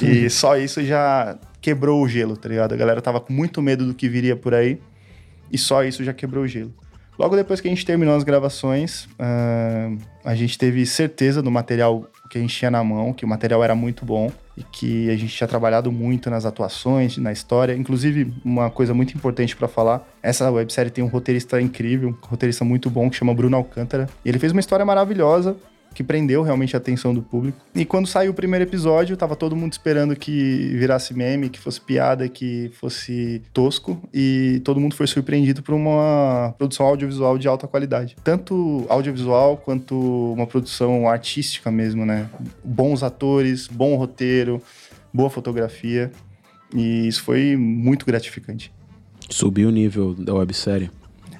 [0.00, 2.72] e só isso já quebrou o gelo, tá ligado?
[2.72, 4.80] A galera tava com muito medo do que viria por aí
[5.52, 6.72] e só isso já quebrou o gelo.
[7.18, 12.08] Logo depois que a gente terminou as gravações, uh, a gente teve certeza do material
[12.30, 15.16] que a gente tinha na mão, que o material era muito bom e que a
[15.16, 17.74] gente tinha trabalhado muito nas atuações, na história.
[17.74, 22.64] Inclusive, uma coisa muito importante para falar, essa websérie tem um roteirista incrível, um roteirista
[22.64, 24.08] muito bom que chama Bruno Alcântara.
[24.24, 25.56] Ele fez uma história maravilhosa,
[25.94, 27.58] que prendeu realmente a atenção do público.
[27.74, 31.80] E quando saiu o primeiro episódio, tava todo mundo esperando que virasse meme, que fosse
[31.80, 37.66] piada, que fosse tosco, e todo mundo foi surpreendido por uma produção audiovisual de alta
[37.66, 38.16] qualidade.
[38.22, 42.28] Tanto audiovisual quanto uma produção artística mesmo, né?
[42.62, 44.62] Bons atores, bom roteiro,
[45.12, 46.12] boa fotografia.
[46.74, 48.72] E isso foi muito gratificante.
[49.30, 50.90] Subiu o nível da websérie.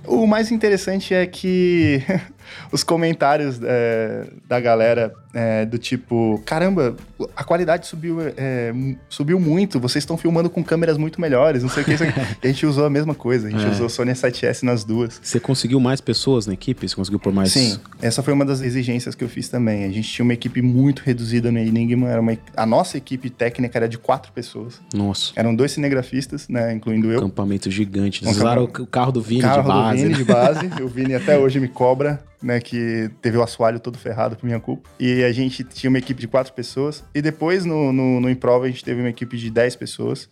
[0.07, 2.03] O mais interessante é que
[2.73, 6.97] os comentários é, da galera é, do tipo, caramba,
[7.37, 8.73] a qualidade subiu, é,
[9.09, 11.93] subiu muito, vocês estão filmando com câmeras muito melhores, não sei o que.
[12.43, 13.71] a gente usou a mesma coisa, a gente é.
[13.71, 15.21] usou Sony 7S nas duas.
[15.23, 16.89] Você conseguiu mais pessoas na equipe?
[16.89, 17.53] Você conseguiu por mais...
[17.53, 19.85] Sim, essa foi uma das exigências que eu fiz também.
[19.85, 23.79] A gente tinha uma equipe muito reduzida no Enigma, era uma, a nossa equipe técnica
[23.79, 24.81] era de quatro pessoas.
[24.95, 25.33] Nossa.
[25.37, 27.19] Eram dois cinegrafistas, né, incluindo eu.
[27.19, 28.25] Acampamento gigante.
[28.25, 29.79] Eles um usaram o carro do Vini carro de base.
[29.79, 30.67] Carro do Vini de base.
[30.83, 34.61] o Vini até hoje me cobra né, que teve o assoalho todo ferrado por minha
[34.61, 34.89] culpa.
[34.99, 37.05] E a gente tinha uma equipe de quatro pessoas.
[37.15, 40.29] E depois, no, no, no Improva, a gente teve uma equipe de dez pessoas,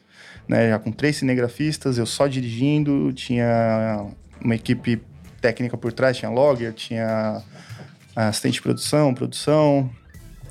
[0.49, 4.07] né, já com três cinegrafistas, eu só dirigindo, tinha
[4.41, 5.03] uma equipe
[5.41, 7.43] técnica por trás, tinha logger, tinha
[8.15, 9.91] assistente de produção, produção,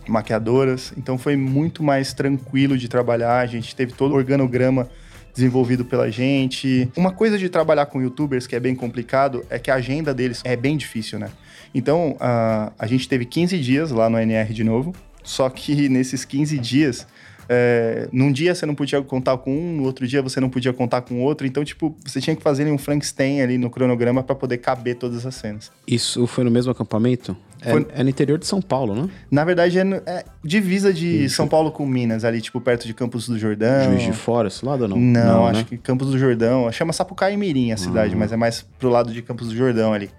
[0.08, 0.94] maquiadoras.
[0.98, 4.90] Então foi muito mais tranquilo de trabalhar, a gente teve todo o organograma
[5.36, 6.90] desenvolvido pela gente.
[6.96, 10.42] Uma coisa de trabalhar com youtubers que é bem complicado é que a agenda deles
[10.44, 11.30] é bem difícil, né?
[11.74, 16.24] Então, a, a gente teve 15 dias lá no NR de novo, só que nesses
[16.24, 17.06] 15 dias
[17.48, 20.74] é, num dia você não podia contar com um, no outro dia você não podia
[20.74, 21.46] contar com outro.
[21.46, 25.26] Então, tipo, você tinha que fazer um Frankenstein ali no cronograma para poder caber todas
[25.26, 25.72] as cenas.
[25.88, 27.36] Isso foi no mesmo acampamento?
[27.62, 27.88] É, foi...
[27.94, 29.10] É, no interior de São Paulo, né?
[29.30, 31.36] Na verdade, é, no, é divisa de Isso.
[31.36, 33.92] São Paulo com Minas, ali, tipo, perto de Campos do Jordão.
[33.92, 34.98] Juiz de Fora, esse lado ou não?
[34.98, 35.66] Não, não acho né?
[35.70, 36.72] que Campos do Jordão.
[36.72, 38.20] Chama Sapucaí Mirim a cidade, uhum.
[38.20, 40.10] mas é mais pro lado de Campos do Jordão ali.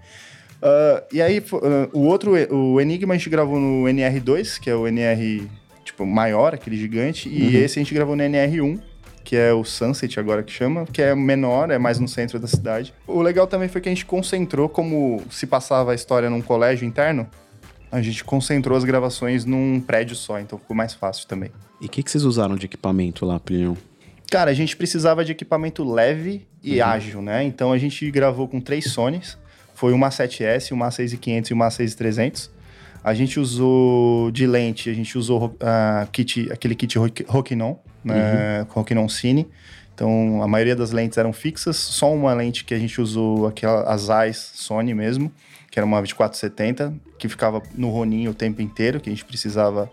[0.61, 4.75] Uh, e aí, uh, o outro, o Enigma a gente gravou no NR2, que é
[4.75, 5.47] o NR
[5.87, 7.63] tipo, maior, aquele gigante, e uhum.
[7.63, 8.79] esse a gente gravou no NR1,
[9.23, 12.47] que é o Sunset agora que chama, que é menor, é mais no centro da
[12.47, 12.93] cidade.
[13.05, 16.87] O legal também foi que a gente concentrou, como se passava a história num colégio
[16.87, 17.27] interno,
[17.91, 21.51] a gente concentrou as gravações num prédio só, então ficou mais fácil também.
[21.81, 23.77] E o que, que vocês usaram de equipamento lá, Plínio?
[24.29, 26.85] Cara, a gente precisava de equipamento leve e uhum.
[26.87, 27.43] ágil, né?
[27.43, 29.37] Então a gente gravou com três Sonys.
[29.73, 32.51] Foi uma 7S, uma 6500 e uma 6300.
[33.03, 38.67] A gente usou de lente, a gente usou uh, kit, aquele kit Rokinon, né, uhum.
[38.69, 39.47] Rokinon Cine.
[39.93, 43.81] Então, a maioria das lentes eram fixas, só uma lente que a gente usou, aquela,
[43.91, 45.31] as Zeiss Sony mesmo,
[45.71, 49.89] que era uma 2470, que ficava no Ronin o tempo inteiro, que a gente precisava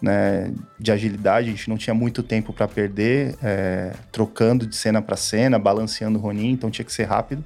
[0.00, 5.02] né, de agilidade, a gente não tinha muito tempo para perder, é, trocando de cena
[5.02, 7.44] para cena, balanceando o Ronin, então tinha que ser rápido.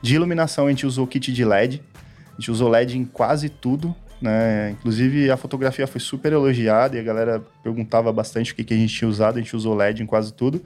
[0.00, 1.82] De iluminação, a gente usou kit de LED,
[2.30, 4.70] a gente usou LED em quase tudo, né?
[4.70, 8.76] Inclusive a fotografia foi super elogiada e a galera perguntava bastante o que, que a
[8.76, 10.62] gente tinha usado, a gente usou LED em quase tudo.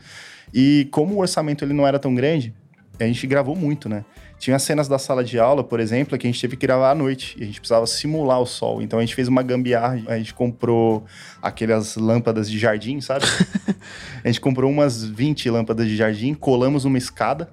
[0.53, 2.55] E como o orçamento ele não era tão grande,
[3.01, 4.05] a gente gravou muito, né?
[4.39, 6.95] Tinha cenas da sala de aula, por exemplo, que a gente teve que gravar à
[6.95, 8.83] noite e a gente precisava simular o sol.
[8.83, 11.05] Então a gente fez uma gambiarra, a gente comprou
[11.41, 13.25] aquelas lâmpadas de jardim, sabe?
[14.23, 17.49] a gente comprou umas 20 lâmpadas de jardim, colamos uma escada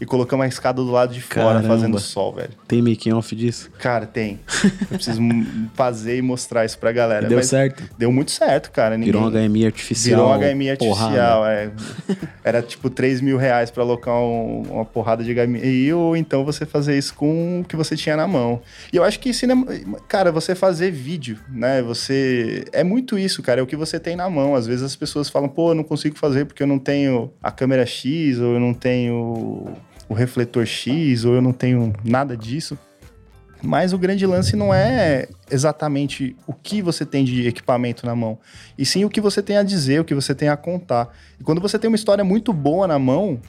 [0.00, 1.68] e colocamos a escada do lado de fora, Caramba.
[1.68, 2.50] fazendo sol, velho.
[2.68, 3.70] Tem making off disso?
[3.78, 4.40] Cara, tem.
[4.90, 5.20] Eu preciso
[5.74, 7.26] fazer e mostrar isso pra galera.
[7.26, 7.82] E deu certo?
[7.96, 8.96] Deu muito certo, cara.
[8.96, 9.12] Ninguém...
[9.12, 10.38] Virou um HMI artificial.
[10.38, 11.70] Virou um HMI artificial, é.
[12.44, 15.92] Era tipo 3 mil reais pra alocar um, uma porrada de HMI.
[15.92, 18.60] Ou então você fazer isso com o que você tinha na mão.
[18.92, 19.66] E eu acho que cinema...
[20.08, 21.82] Cara, você fazer vídeo, né?
[21.82, 22.64] Você...
[22.72, 23.60] É muito isso, cara.
[23.60, 24.54] É o que você tem na mão.
[24.54, 27.50] Às vezes as pessoas falam, pô, eu não consigo fazer porque eu não tenho a
[27.50, 29.74] câmera X ou eu não tenho
[30.08, 32.78] o refletor X ou eu não tenho nada disso.
[33.62, 38.38] Mas o grande lance não é exatamente o que você tem de equipamento na mão,
[38.76, 41.08] e sim o que você tem a dizer, o que você tem a contar.
[41.40, 43.40] E quando você tem uma história muito boa na mão,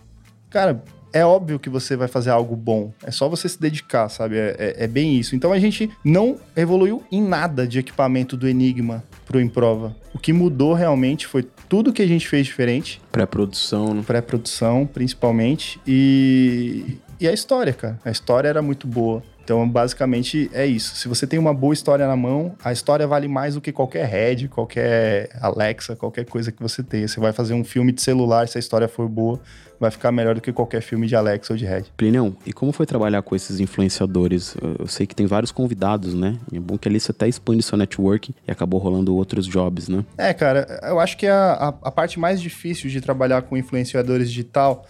[0.50, 0.82] cara,
[1.14, 2.92] é óbvio que você vai fazer algo bom.
[3.04, 4.38] É só você se dedicar, sabe?
[4.38, 5.36] É, é, é, bem isso.
[5.36, 9.96] Então a gente não evoluiu em nada de equipamento do Enigma pro Improva.
[10.14, 13.02] O que mudou realmente foi tudo que a gente fez diferente.
[13.12, 14.04] Pré-produção, né?
[14.06, 15.80] Pré-produção, principalmente.
[15.86, 18.00] E, e a história, cara.
[18.04, 19.24] A história era muito boa.
[19.44, 20.96] Então, basicamente, é isso.
[20.98, 24.06] Se você tem uma boa história na mão, a história vale mais do que qualquer
[24.06, 27.08] Red, qualquer Alexa, qualquer coisa que você tenha.
[27.08, 29.40] Você vai fazer um filme de celular, se a história for boa,
[29.80, 31.86] vai ficar melhor do que qualquer filme de Alexa ou de Red.
[31.96, 34.56] Plinão, e como foi trabalhar com esses influenciadores?
[34.80, 36.38] Eu sei que tem vários convidados, né?
[36.52, 40.04] É bom que ali você até expande seu network e acabou rolando outros jobs, né?
[40.18, 44.30] É, cara, eu acho que a, a, a parte mais difícil de trabalhar com influenciadores
[44.30, 44.86] digital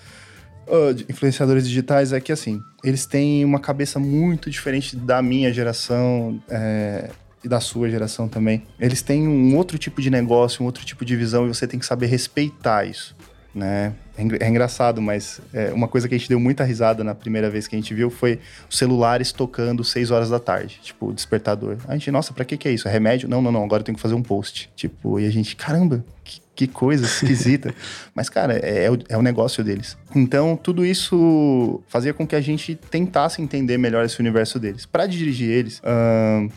[0.67, 6.41] uh, influenciadores digitais é que, assim, eles têm uma cabeça muito diferente da minha geração
[6.49, 7.09] é,
[7.43, 8.63] e da sua geração também.
[8.79, 11.79] Eles têm um outro tipo de negócio, um outro tipo de visão e você tem
[11.79, 13.15] que saber respeitar isso.
[13.55, 13.93] Né?
[14.17, 17.49] É, é engraçado, mas é, uma coisa que a gente deu muita risada na primeira
[17.49, 21.77] vez que a gente viu foi os celulares tocando 6 horas da tarde, tipo, despertador.
[21.87, 22.87] A gente, nossa, pra que que é isso?
[22.87, 23.29] É remédio?
[23.29, 24.69] Não, não, não, agora eu tenho que fazer um post.
[24.75, 27.73] Tipo, e a gente, caramba, que, que coisa esquisita.
[28.15, 29.95] Mas, cara, é, é, o, é, o, negócio deles.
[30.15, 34.85] Então, tudo isso fazia com que a gente tentasse entender melhor esse universo deles.
[34.85, 35.79] Para dirigir eles,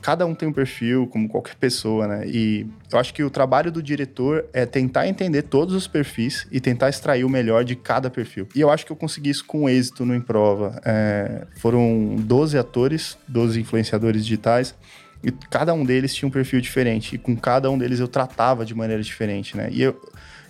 [0.00, 2.26] cada um tem um perfil, como qualquer pessoa, né?
[2.26, 6.60] E eu acho que o trabalho do diretor é tentar entender todos os perfis e
[6.60, 8.48] tentar extrair o melhor de cada perfil.
[8.54, 10.80] E eu acho que eu consegui isso com êxito no Improva.
[10.82, 14.74] É, foram 12 atores, 12 influenciadores digitais
[15.22, 17.14] e cada um deles tinha um perfil diferente.
[17.14, 19.68] E com cada um deles eu tratava de maneira diferente, né?
[19.70, 20.00] E eu,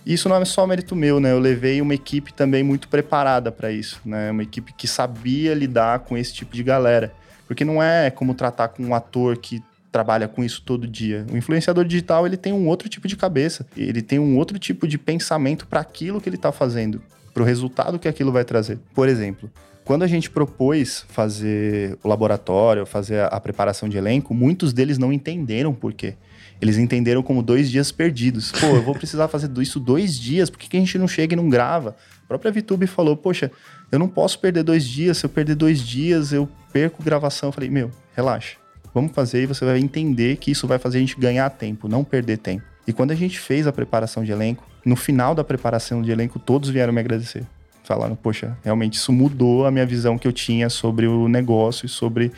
[0.05, 1.31] isso não é só mérito meu, né?
[1.31, 4.31] Eu levei uma equipe também muito preparada para isso, né?
[4.31, 7.13] Uma equipe que sabia lidar com esse tipo de galera.
[7.47, 11.25] Porque não é como tratar com um ator que trabalha com isso todo dia.
[11.29, 13.67] O influenciador digital, ele tem um outro tipo de cabeça.
[13.75, 17.01] Ele tem um outro tipo de pensamento para aquilo que ele está fazendo,
[17.33, 18.79] para o resultado que aquilo vai trazer.
[18.95, 19.51] Por exemplo,
[19.91, 25.11] quando a gente propôs fazer o laboratório, fazer a, preparação de elenco, muitos deles não
[25.11, 26.13] entenderam por quê.
[26.61, 28.53] Eles entenderam como dois dias perdidos.
[28.53, 31.33] Pô, eu vou precisar fazer isso dois dias, por que, que a gente não chega
[31.33, 31.97] e não grava?
[32.23, 33.51] A própria VTube falou, poxa,
[33.91, 37.49] eu não posso perder dois dias, se eu perder dois dias, eu perco gravação.
[37.49, 38.55] Eu falei, meu, relaxa,
[38.93, 42.05] vamos fazer e você vai entender que isso vai fazer a gente ganhar tempo, não
[42.05, 42.63] perder tempo.
[42.87, 46.39] E quando a gente fez a preparação de elenco, no final da preparação de elenco,
[46.39, 47.45] todos vieram me agradecer
[47.91, 51.89] falando, poxa, realmente isso mudou a minha visão que eu tinha sobre o negócio e
[51.89, 52.31] sobre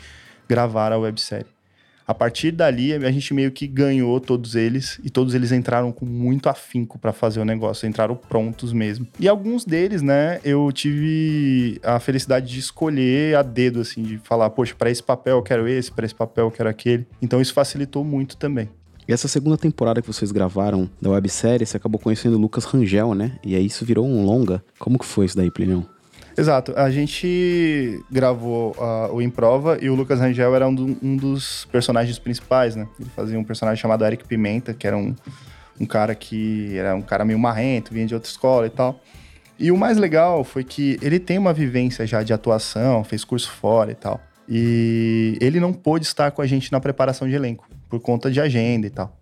[0.48, 1.46] gravar a websérie.
[2.06, 6.04] A partir dali, a gente meio que ganhou todos eles e todos eles entraram com
[6.04, 9.06] muito afinco para fazer o negócio, entraram prontos mesmo.
[9.18, 14.50] E alguns deles, né, eu tive a felicidade de escolher a dedo, assim, de falar,
[14.50, 17.06] poxa, para esse papel eu quero esse, para esse papel eu quero aquele.
[17.22, 18.68] Então isso facilitou muito também.
[19.06, 23.14] E essa segunda temporada que vocês gravaram da websérie, você acabou conhecendo o Lucas Rangel,
[23.14, 23.32] né?
[23.44, 24.64] E aí isso virou um longa.
[24.78, 25.86] Como que foi isso daí, Plinião?
[26.36, 26.72] Exato.
[26.74, 31.66] A gente gravou uh, o Improva e o Lucas Rangel era um, do, um, dos
[31.70, 32.88] personagens principais, né?
[32.98, 35.14] Ele fazia um personagem chamado Eric Pimenta, que era um,
[35.78, 38.98] um cara que era um cara meio marrento, vinha de outra escola e tal.
[39.58, 43.50] E o mais legal foi que ele tem uma vivência já de atuação, fez curso
[43.50, 44.18] fora e tal.
[44.48, 48.40] E ele não pôde estar com a gente na preparação de elenco por conta de
[48.40, 49.16] agenda e tal.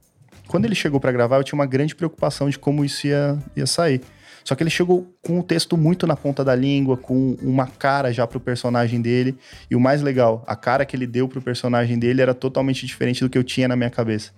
[0.49, 3.67] Quando ele chegou para gravar, eu tinha uma grande preocupação de como isso ia, ia
[3.67, 4.01] sair.
[4.45, 8.13] Só que ele chegou com o texto muito na ponta da língua, com uma cara
[8.13, 9.37] já pro personagem dele.
[9.71, 13.23] E o mais legal, a cara que ele deu pro personagem dele era totalmente diferente
[13.23, 14.33] do que eu tinha na minha cabeça.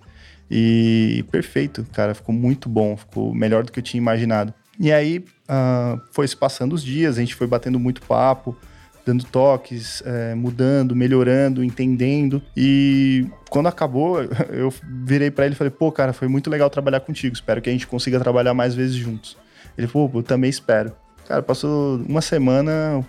[0.51, 4.53] E perfeito, cara, ficou muito bom, ficou melhor do que eu tinha imaginado.
[4.79, 8.55] E aí uh, foi se passando os dias, a gente foi batendo muito papo
[9.05, 12.41] dando toques, é, mudando, melhorando, entendendo.
[12.57, 14.73] E quando acabou, eu
[15.05, 17.35] virei para ele e falei: pô, cara, foi muito legal trabalhar contigo.
[17.35, 19.37] Espero que a gente consiga trabalhar mais vezes juntos.
[19.77, 20.91] Ele falou: pô, eu também espero.
[21.27, 22.99] Cara, passou uma semana,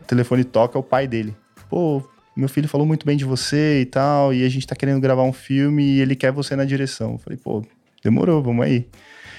[0.00, 1.36] o telefone toca, é o pai dele.
[1.68, 2.02] Pô,
[2.36, 5.22] meu filho falou muito bem de você e tal, e a gente tá querendo gravar
[5.22, 7.12] um filme e ele quer você na direção.
[7.12, 7.64] Eu falei, pô,
[8.04, 8.86] demorou, vamos aí.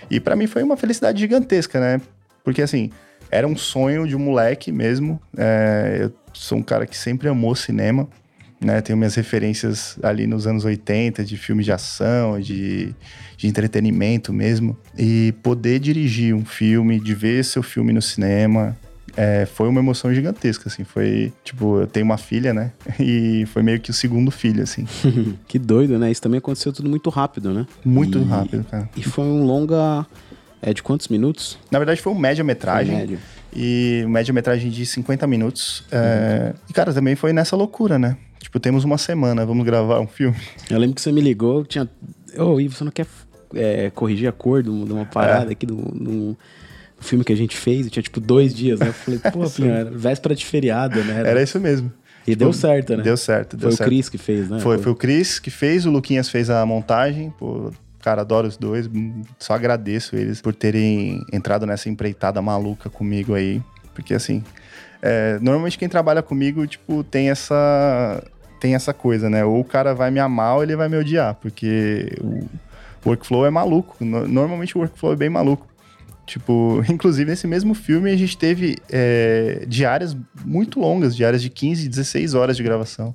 [0.10, 2.02] E para mim foi uma felicidade gigantesca, né?
[2.44, 2.92] Porque assim,
[3.32, 5.20] era um sonho de um moleque mesmo.
[5.38, 8.08] É, eu sou um cara que sempre amou cinema,
[8.60, 8.82] né?
[8.82, 12.94] Tenho minhas referências ali nos anos 80 de filmes de ação, de,
[13.36, 14.78] de entretenimento mesmo.
[14.98, 18.76] E poder dirigir um filme, de ver seu filme no cinema,
[19.18, 20.84] é, foi uma emoção gigantesca, assim.
[20.84, 22.72] Foi, tipo, eu tenho uma filha, né?
[23.00, 24.86] E foi meio que o segundo filho, assim.
[25.48, 26.12] que doido, né?
[26.12, 27.66] Isso também aconteceu tudo muito rápido, né?
[27.84, 28.88] Muito e, rápido, cara.
[28.96, 30.06] E foi um longa
[30.62, 31.58] é de quantos minutos?
[31.72, 33.18] Na verdade, foi um média-metragem.
[33.56, 35.84] E média-metragem de 50 minutos.
[35.92, 38.18] É, E, cara, também foi nessa loucura, né?
[38.40, 40.38] Tipo, temos uma semana, vamos gravar um filme.
[40.70, 41.90] Eu lembro que você me ligou, tinha.
[42.38, 43.08] Ô, Ivo, você não quer
[43.56, 46.38] é, corrigir a cor de uma parada aqui do, do
[47.00, 47.90] filme que a gente fez?
[47.90, 48.90] Tinha tipo dois dias, né?
[48.90, 51.24] Eu falei, pô, era véspera de feriado, né?
[51.26, 51.92] Era isso mesmo.
[52.28, 53.04] E deu certo, né?
[53.04, 53.90] Deu certo, deu Foi o certo.
[53.90, 54.60] Cris que fez, né?
[54.60, 57.34] Foi, foi o Cris que fez, o Luquinhas fez a montagem.
[57.40, 57.72] Pô,
[58.08, 58.88] cara, adoro os dois.
[58.88, 63.62] hum, Só agradeço eles por terem entrado nessa empreitada maluca comigo aí.
[63.94, 64.42] Porque assim,
[65.02, 68.24] é, normalmente quem trabalha comigo, tipo, tem essa.
[68.60, 69.44] Tem essa coisa, né?
[69.46, 71.36] Ou o cara vai me amar ou ele vai me odiar.
[71.36, 73.96] Porque o workflow é maluco.
[74.04, 75.68] No- Normalmente o workflow é bem maluco.
[76.26, 80.16] Tipo, inclusive nesse mesmo filme a gente teve é, diárias
[80.46, 83.14] muito longas, diárias de 15, 16 horas de gravação.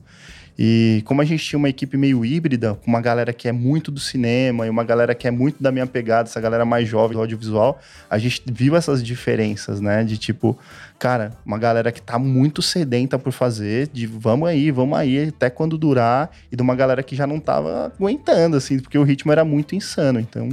[0.59, 3.91] E como a gente tinha uma equipe meio híbrida, com uma galera que é muito
[3.91, 7.17] do cinema e uma galera que é muito da minha pegada, essa galera mais jovem
[7.17, 10.05] do audiovisual, a gente viu essas diferenças, né?
[10.05, 10.59] De tipo,
[10.99, 15.49] cara, uma galera que tá muito sedenta por fazer, de vamos aí, vamos aí, até
[15.49, 19.33] quando durar, e de uma galera que já não tava aguentando, assim, porque o ritmo
[19.33, 20.21] era muito insano.
[20.21, 20.49] Então,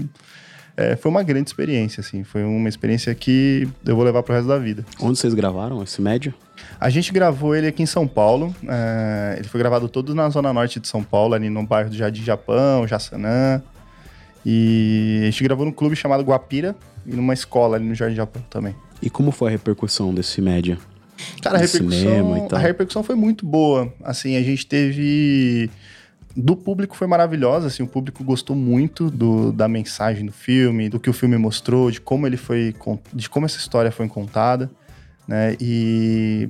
[0.79, 2.23] é, foi uma grande experiência, assim.
[2.23, 4.85] Foi uma experiência que eu vou levar pro resto da vida.
[5.01, 6.33] Onde vocês gravaram esse médio?
[6.79, 8.55] A gente gravou ele aqui em São Paulo.
[8.65, 11.97] é, ele foi gravado todo na zona norte de São Paulo, ali no bairro do
[11.97, 13.61] Jardim Japão, Jaçanã.
[14.45, 16.73] E a gente gravou num clube chamado Guapira
[17.05, 18.73] e numa escola ali no Jardim Japão também.
[19.01, 20.77] E como foi a repercussão desse média?
[21.41, 22.57] Cara, a repercussão, e tal.
[22.57, 23.93] a repercussão foi muito boa.
[24.01, 25.69] Assim, a gente teve.
[26.41, 30.97] Do público foi maravilhosa, assim, o público gostou muito do, da mensagem do filme, do
[30.97, 32.73] que o filme mostrou, de como ele foi,
[33.13, 34.71] de como essa história foi contada,
[35.27, 35.57] né?
[35.59, 36.47] E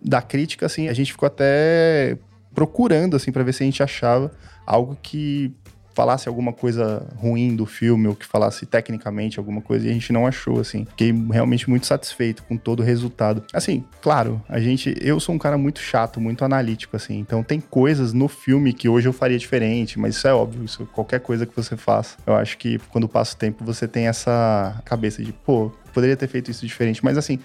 [0.00, 2.16] da crítica, assim, a gente ficou até
[2.54, 4.32] procurando, assim, para ver se a gente achava
[4.66, 5.52] algo que
[6.00, 10.14] falasse alguma coisa ruim do filme ou que falasse tecnicamente alguma coisa e a gente
[10.14, 10.86] não achou, assim.
[10.86, 13.44] Fiquei realmente muito satisfeito com todo o resultado.
[13.52, 14.96] Assim, claro, a gente...
[14.98, 17.18] Eu sou um cara muito chato, muito analítico, assim.
[17.18, 20.64] Então tem coisas no filme que hoje eu faria diferente, mas isso é óbvio.
[20.64, 22.16] Isso, qualquer coisa que você faça.
[22.26, 26.28] Eu acho que quando passa o tempo você tem essa cabeça de, pô, poderia ter
[26.28, 27.04] feito isso diferente.
[27.04, 27.38] Mas assim...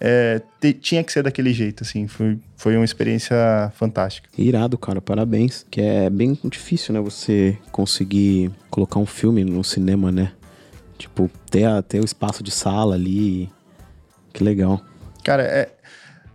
[0.00, 2.06] é, te- tinha que ser daquele jeito, assim.
[2.08, 3.36] Foi, foi uma experiência
[3.76, 4.28] fantástica.
[4.38, 5.66] Irado, cara, parabéns.
[5.70, 7.00] Que é bem difícil, né?
[7.00, 10.32] Você conseguir colocar um filme no cinema, né?
[10.98, 13.50] Tipo, ter, a- ter o espaço de sala ali.
[14.32, 14.80] Que legal.
[15.24, 15.70] Cara, é,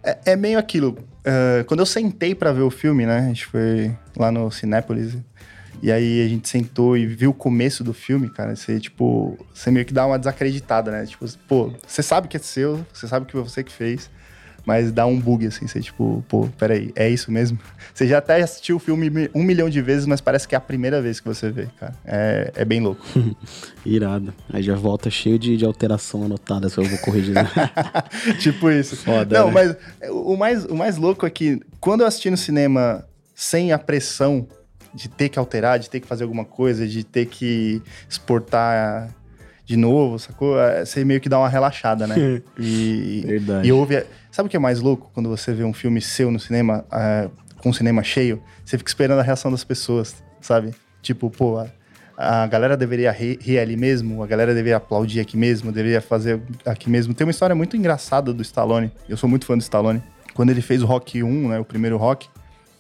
[0.03, 0.97] é, é meio aquilo.
[1.23, 3.17] eh, quando eu sentei pra ver o filme, né?
[3.19, 5.17] A gente foi lá no Cinépolis.
[5.81, 8.55] E aí a gente sentou e viu o começo do filme, cara.
[8.55, 11.05] Você, tipo, você meio que dá uma desacreditada, né?
[11.05, 14.09] Tipo, pô, você sabe que é seu, você sabe que foi você que fez.
[14.65, 17.59] Mas dá um bug, assim, você, tipo, pô, peraí, é isso mesmo?
[17.93, 20.61] Você já até assistiu o filme um milhão de vezes, mas parece que é a
[20.61, 21.93] primeira vez que você vê, cara.
[22.03, 23.05] É, é bem louco.
[23.85, 24.33] Irado.
[24.51, 27.35] Aí já volta cheio de, de alteração anotada, se eu vou corrigir.
[28.41, 28.97] tipo isso.
[28.97, 29.53] Foda, Não, né?
[29.53, 29.77] mas
[30.09, 34.47] o mais, o mais louco é que quando eu assisti no cinema sem a pressão
[34.95, 39.09] de ter que alterar, de ter que fazer alguma coisa, de ter que exportar
[39.65, 40.59] de novo, sacou?
[40.59, 42.41] É, Você meio que dá uma relaxada, né?
[42.57, 43.67] E, Verdade.
[43.67, 44.05] e ouve.
[44.31, 47.29] Sabe o que é mais louco quando você vê um filme seu no cinema, é,
[47.57, 48.41] com o cinema cheio?
[48.63, 50.73] Você fica esperando a reação das pessoas, sabe?
[51.01, 55.35] Tipo, pô, a, a galera deveria rir, rir ali mesmo, a galera deveria aplaudir aqui
[55.35, 57.13] mesmo, deveria fazer aqui mesmo.
[57.13, 58.91] Tem uma história muito engraçada do Stallone.
[59.09, 60.01] Eu sou muito fã do Stallone.
[60.33, 62.27] Quando ele fez o Rock 1, né, o primeiro Rock,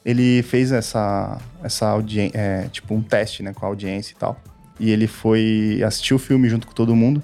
[0.05, 4.39] ele fez essa, essa audiência, é, tipo um teste, né, com a audiência e tal.
[4.79, 7.23] E ele foi assistir o filme junto com todo mundo.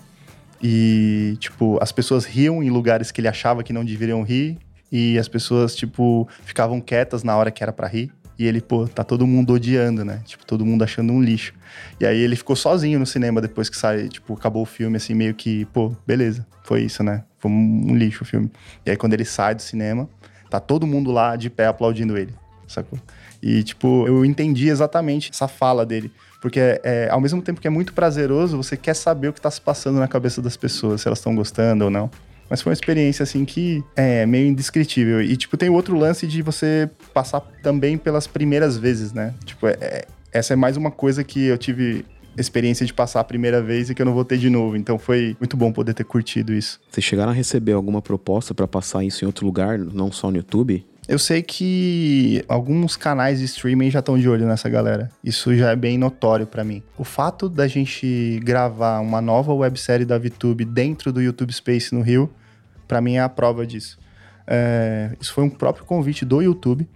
[0.64, 4.58] E, tipo, as pessoas riam em lugares que ele achava que não deveriam rir.
[4.92, 8.12] E as pessoas, tipo, ficavam quietas na hora que era pra rir.
[8.40, 10.22] E ele, pô, tá todo mundo odiando, né?
[10.26, 11.54] Tipo, todo mundo achando um lixo.
[12.00, 15.14] E aí ele ficou sozinho no cinema depois que sai, tipo, acabou o filme, assim,
[15.14, 17.24] meio que, pô, beleza, foi isso, né?
[17.38, 18.52] Foi um lixo o filme.
[18.84, 20.10] E aí quando ele sai do cinema,
[20.50, 22.34] tá todo mundo lá de pé aplaudindo ele,
[22.72, 23.00] sacou?
[23.42, 26.12] E, tipo, eu entendi exatamente essa fala dele.
[26.42, 29.52] Porque, é, ao mesmo tempo que é muito prazeroso, você quer saber o que tá
[29.52, 32.10] se passando na cabeça das pessoas, se elas estão gostando ou não.
[32.50, 35.22] Mas foi uma experiência, assim, que é meio indescritível.
[35.22, 39.34] E, tipo, tem outro lance de você passar também pelas primeiras vezes, né?
[39.46, 42.04] Tipo, é- é- essa é mais uma coisa que eu tive
[42.38, 44.76] experiência de passar a primeira vez e que eu não vou ter de novo.
[44.76, 46.80] Então foi muito bom poder ter curtido isso.
[46.90, 50.38] Vocês chegaram a receber alguma proposta pra passar isso em outro lugar, não só no
[50.38, 50.86] YouTube?
[51.08, 55.10] Eu sei que alguns canais de streaming já estão de olho nessa galera.
[55.24, 56.84] Isso já é bem notório pra mim.
[56.98, 62.02] O fato da gente gravar uma nova websérie da VTube dentro do YouTube Space no
[62.02, 62.30] Rio,
[62.88, 63.98] pra mim é a prova disso.
[64.46, 66.88] É, isso foi um próprio convite do YouTube,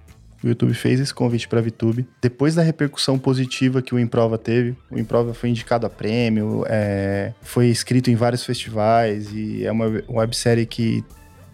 [0.43, 2.07] O YouTube fez esse convite para a VTube.
[2.21, 7.33] Depois da repercussão positiva que o Improva teve, o Improva foi indicado a prêmio, é,
[7.41, 11.03] foi escrito em vários festivais e é uma websérie que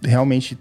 [0.03, 0.57] realmente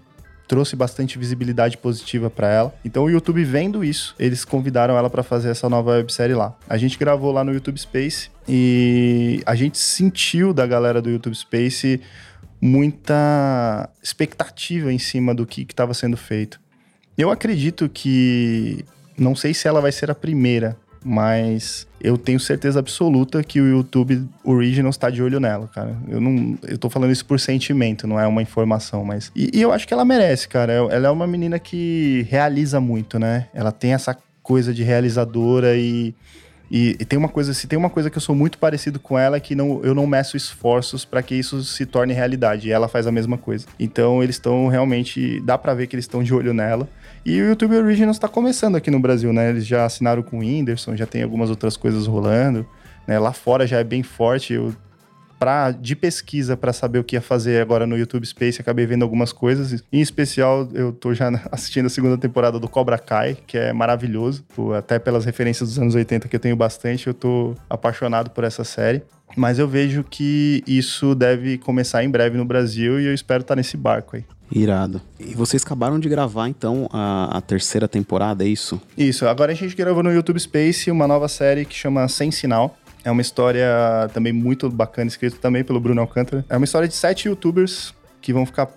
[0.51, 2.75] trouxe bastante visibilidade positiva para ela.
[2.83, 6.53] Então o YouTube vendo isso, eles convidaram ela para fazer essa nova websérie lá.
[6.67, 11.33] A gente gravou lá no YouTube Space e a gente sentiu da galera do YouTube
[11.33, 12.01] Space
[12.59, 16.59] muita expectativa em cima do que estava sendo feito.
[17.17, 18.83] Eu acredito que
[19.17, 23.67] não sei se ela vai ser a primeira, mas eu tenho certeza absoluta que o
[23.67, 25.95] YouTube Original está de olho nela, cara.
[26.07, 29.61] Eu não, eu tô falando isso por sentimento, não é uma informação, mas e, e
[29.61, 30.73] eu acho que ela merece, cara.
[30.73, 33.47] Ela é uma menina que realiza muito, né?
[33.53, 36.13] Ela tem essa coisa de realizadora e
[36.71, 39.19] e, e, tem uma coisa, se tem uma coisa que eu sou muito parecido com
[39.19, 42.69] ela, é que não, eu não meço esforços para que isso se torne realidade.
[42.69, 43.65] E ela faz a mesma coisa.
[43.77, 45.41] Então eles estão realmente.
[45.41, 46.87] Dá para ver que eles estão de olho nela.
[47.23, 49.49] E o YouTube Originals está começando aqui no Brasil, né?
[49.49, 52.65] Eles já assinaram com o Whindersson, já tem algumas outras coisas rolando.
[53.07, 53.19] Né?
[53.19, 54.53] Lá fora já é bem forte.
[54.53, 54.75] Eu,
[55.37, 59.03] pra, de pesquisa para saber o que ia fazer agora no YouTube Space, acabei vendo
[59.03, 59.83] algumas coisas.
[59.93, 64.43] Em especial, eu tô já assistindo a segunda temporada do Cobra Kai, que é maravilhoso.
[64.75, 68.63] Até pelas referências dos anos 80 que eu tenho bastante, eu tô apaixonado por essa
[68.63, 69.03] série.
[69.35, 73.55] Mas eu vejo que isso deve começar em breve no Brasil e eu espero estar
[73.55, 74.25] nesse barco aí.
[74.51, 75.01] Irado.
[75.19, 78.81] E vocês acabaram de gravar, então, a, a, terceira temporada, é isso?
[78.97, 79.25] Isso.
[79.25, 82.77] Agora a gente gravou no YouTube Space uma nova série que chama Sem Sinal.
[83.03, 83.65] É uma história
[84.13, 86.45] também muito bacana, escrita também pelo Bruno Alcântara.
[86.49, 88.69] É uma história de sete youtubers que vão ficar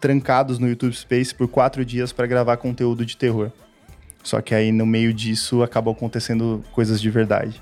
[0.00, 3.50] trancados no YouTube Space por quatro dias para gravar conteúdo de terror.
[4.22, 7.60] Só que aí no meio disso acabou acontecendo coisas de verdade.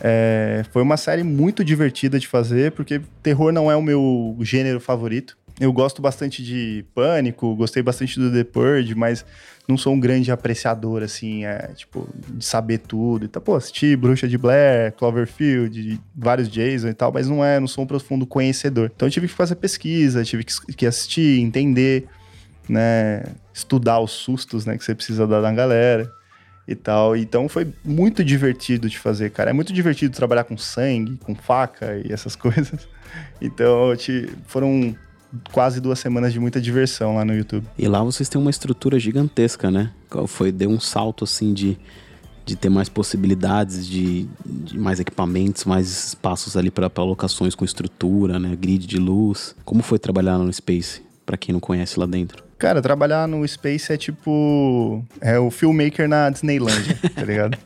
[0.00, 4.80] É, foi uma série muito divertida de fazer, porque terror não é o meu gênero
[4.80, 5.36] favorito.
[5.60, 9.24] Eu gosto bastante de Pânico, gostei bastante do The Purge, mas
[9.68, 13.24] não sou um grande apreciador, assim, é, tipo, de saber tudo.
[13.24, 17.68] Então, pô, assisti Bruxa de Blair, Cloverfield, vários Jason e tal, mas não é, não
[17.68, 18.90] sou um profundo conhecedor.
[18.94, 22.08] Então eu tive que fazer pesquisa, tive que assistir, entender,
[22.68, 23.22] né,
[23.54, 26.10] estudar os sustos, né, que você precisa dar na galera
[26.66, 27.16] e tal.
[27.16, 29.50] Então foi muito divertido de fazer, cara.
[29.50, 32.88] É muito divertido trabalhar com sangue, com faca e essas coisas.
[33.40, 34.96] Então, te, foram
[35.52, 37.66] quase duas semanas de muita diversão lá no YouTube.
[37.78, 39.90] E lá vocês têm uma estrutura gigantesca, né?
[40.26, 41.78] Foi deu um salto assim de
[42.44, 48.38] de ter mais possibilidades de, de mais equipamentos, mais espaços ali para locações com estrutura,
[48.38, 49.54] né, grid de luz.
[49.64, 52.42] Como foi trabalhar no Space, para quem não conhece lá dentro?
[52.58, 55.04] Cara, trabalhar no Space é tipo.
[55.20, 57.58] É o filmmaker na Disneyland, tá ligado?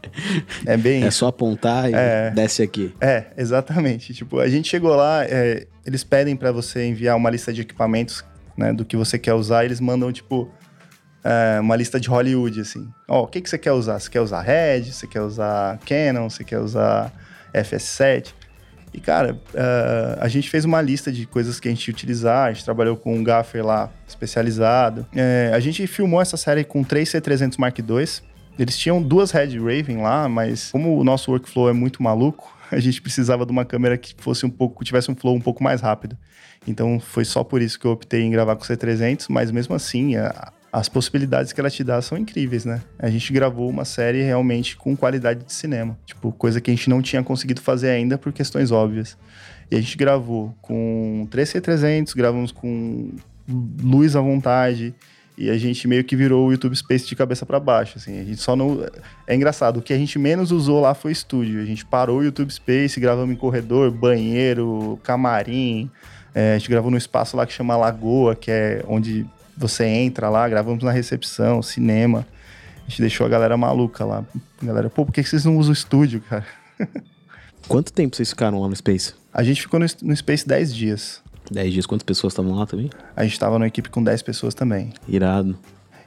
[0.65, 1.05] É bem.
[1.05, 2.95] É só apontar e é, desce aqui.
[2.99, 4.15] É, exatamente.
[4.15, 8.25] Tipo, a gente chegou lá, é, eles pedem para você enviar uma lista de equipamentos,
[8.57, 10.51] né, do que você quer usar, eles mandam, tipo,
[11.23, 12.89] é, uma lista de Hollywood, assim.
[13.09, 13.99] Ó, oh, o que, que você quer usar?
[13.99, 14.93] Você quer usar Red?
[14.93, 16.31] Você quer usar Canon?
[16.31, 17.13] Você quer usar
[17.53, 18.33] FS7?
[18.95, 22.49] E, cara, uh, a gente fez uma lista de coisas que a gente ia utilizar,
[22.49, 25.07] a gente trabalhou com um gaffer lá especializado.
[25.15, 28.07] É, a gente filmou essa série com três C300 Mark II.
[28.59, 32.79] Eles tinham duas Red Raven lá, mas como o nosso workflow é muito maluco, a
[32.79, 35.81] gente precisava de uma câmera que fosse um pouco, tivesse um flow um pouco mais
[35.81, 36.17] rápido.
[36.67, 40.17] Então foi só por isso que eu optei em gravar com C300, mas mesmo assim,
[40.17, 42.83] a, as possibilidades que ela te dá são incríveis, né?
[42.99, 45.99] A gente gravou uma série realmente com qualidade de cinema.
[46.05, 49.17] Tipo, coisa que a gente não tinha conseguido fazer ainda por questões óbvias.
[49.71, 53.13] E a gente gravou com 3C300, gravamos com
[53.83, 54.95] luz à vontade.
[55.37, 58.19] E a gente meio que virou o YouTube Space de cabeça para baixo, assim.
[58.19, 58.87] A gente só não...
[59.27, 61.61] É engraçado, o que a gente menos usou lá foi estúdio.
[61.61, 65.91] A gente parou o YouTube Space, gravamos em corredor, banheiro, camarim.
[66.35, 69.27] É, a gente gravou num espaço lá que chama Lagoa, que é onde
[69.57, 72.27] você entra lá, gravamos na recepção, cinema.
[72.87, 74.25] A gente deixou a galera maluca lá.
[74.63, 76.47] A galera, pô, por que vocês não usam o estúdio, cara?
[77.69, 79.15] Quanto tempo vocês ficaram lá no Space?
[79.33, 81.23] A gente ficou no, no Space 10 dias.
[81.51, 82.91] 10 dias, quantas pessoas estavam lá também?
[83.15, 84.93] A gente estava numa equipe com 10 pessoas também.
[85.09, 85.59] Irado.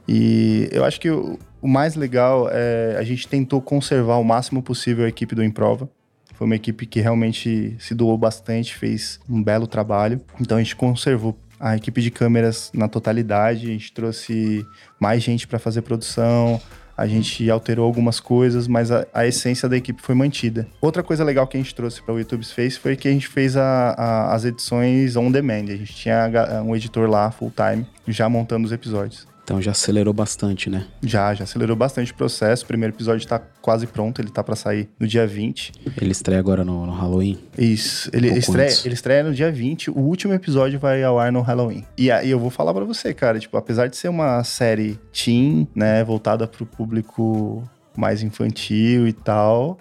[0.07, 4.63] E eu acho que o, o, mais legal é a gente tentou conservar o máximo
[4.63, 5.89] possível a equipe do Improva.
[6.33, 10.19] Foi uma equipe que realmente se doou bastante, fez um belo trabalho.
[10.39, 14.65] Então a gente conservou a equipe de câmeras na totalidade, a gente trouxe
[14.99, 16.59] mais gente para fazer produção,
[16.99, 20.67] a gente alterou algumas coisas, mas a, a, essência da equipe foi mantida.
[20.81, 23.27] Outra coisa legal que a gente trouxe para o YouTube Space foi que a gente
[23.27, 25.65] fez a, a, as edições on demand.
[25.69, 26.29] A gente tinha
[26.65, 29.27] um editor lá full time já montando os episódios.
[29.49, 30.85] Então já acelerou bastante, né?
[31.01, 32.63] Já, já acelerou bastante o processo.
[32.65, 35.71] O primeiro episódio tá quase pronto, ele tá para sair no dia 20.
[35.99, 37.39] Ele estreia agora no, no Halloween?
[37.57, 39.89] Isso, ele estreia, ele estreia no dia 20.
[39.89, 41.83] O último episódio vai ao ar no Halloween.
[41.97, 45.67] E aí eu vou falar para você, cara, tipo, apesar de ser uma série teen,
[45.73, 49.79] né, voltada pro público mais infantil e tal,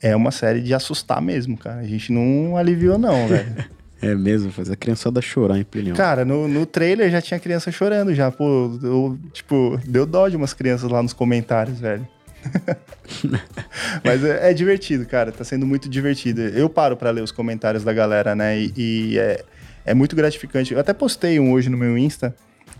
[0.00, 1.80] é uma série de assustar mesmo, cara.
[1.80, 3.62] A gente não aliviou não, velho.
[4.02, 5.94] É mesmo, faz a criançada chorar em pilhão.
[5.94, 8.32] Cara, no, no trailer já tinha criança chorando já.
[8.32, 12.06] Pô, eu, tipo, deu dó de umas crianças lá nos comentários, velho.
[14.04, 15.30] Mas é, é, divertido, cara.
[15.30, 16.40] Tá sendo muito divertido.
[16.40, 18.58] Eu paro para ler os comentários da galera, né?
[18.58, 19.44] E, e é,
[19.86, 20.74] é muito gratificante.
[20.74, 22.34] Eu até postei um hoje no meu Insta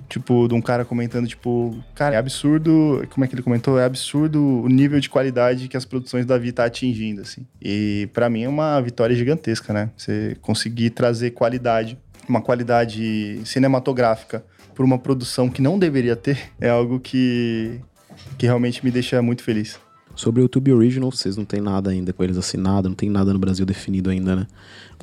[0.09, 3.07] Tipo, de um cara comentando, tipo, cara, é absurdo.
[3.11, 3.79] Como é que ele comentou?
[3.79, 7.47] É absurdo o nível de qualidade que as produções da Vi tá atingindo, assim.
[7.61, 9.91] E para mim é uma vitória gigantesca, né?
[9.97, 16.69] Você conseguir trazer qualidade, uma qualidade cinematográfica por uma produção que não deveria ter, é
[16.69, 17.81] algo que,
[18.39, 19.79] que realmente me deixa muito feliz.
[20.15, 23.33] Sobre o YouTube Original, vocês não tem nada ainda com eles assinado, não tem nada
[23.33, 24.47] no Brasil definido ainda, né?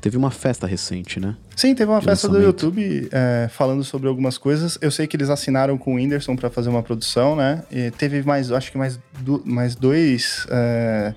[0.02, 1.36] Teve uma festa recente, né?
[1.56, 4.78] Sim, teve uma festa do YouTube é, falando sobre algumas coisas.
[4.82, 7.64] Eu sei que eles assinaram com o Whindersson para fazer uma produção, né?
[7.72, 10.48] E teve mais, acho que mais, do, mais dois.
[10.50, 11.14] É,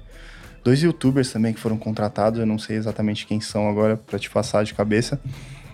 [0.64, 2.40] dois youtubers também que foram contratados.
[2.40, 5.20] Eu não sei exatamente quem são agora para te passar de cabeça.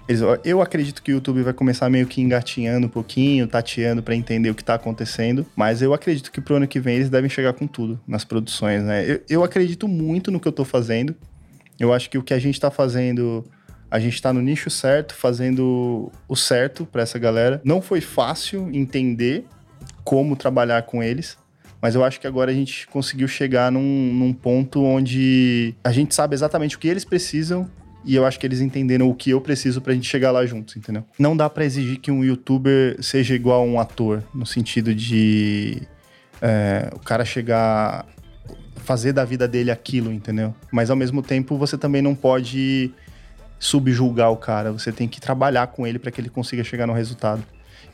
[0.08, 4.14] Eles, eu acredito que o YouTube vai começar meio que engatinhando um pouquinho, tateando para
[4.14, 7.28] entender o que tá acontecendo, mas eu acredito que pro ano que vem eles devem
[7.28, 9.04] chegar com tudo nas produções, né?
[9.06, 11.14] Eu, eu acredito muito no que eu tô fazendo.
[11.78, 13.44] Eu acho que o que a gente tá fazendo,
[13.90, 17.60] a gente tá no nicho certo, fazendo o certo para essa galera.
[17.64, 19.44] Não foi fácil entender
[20.04, 21.36] como trabalhar com eles,
[21.80, 26.14] mas eu acho que agora a gente conseguiu chegar num, num ponto onde a gente
[26.14, 27.70] sabe exatamente o que eles precisam
[28.04, 30.76] e eu acho que eles entenderam o que eu preciso pra gente chegar lá juntos,
[30.76, 31.04] entendeu?
[31.18, 35.82] Não dá para exigir que um youtuber seja igual a um ator, no sentido de
[36.40, 38.06] é, o cara chegar.
[38.88, 40.54] Fazer da vida dele aquilo, entendeu?
[40.72, 42.90] Mas ao mesmo tempo você também não pode
[43.58, 46.94] subjulgar o cara, você tem que trabalhar com ele para que ele consiga chegar no
[46.94, 47.44] resultado.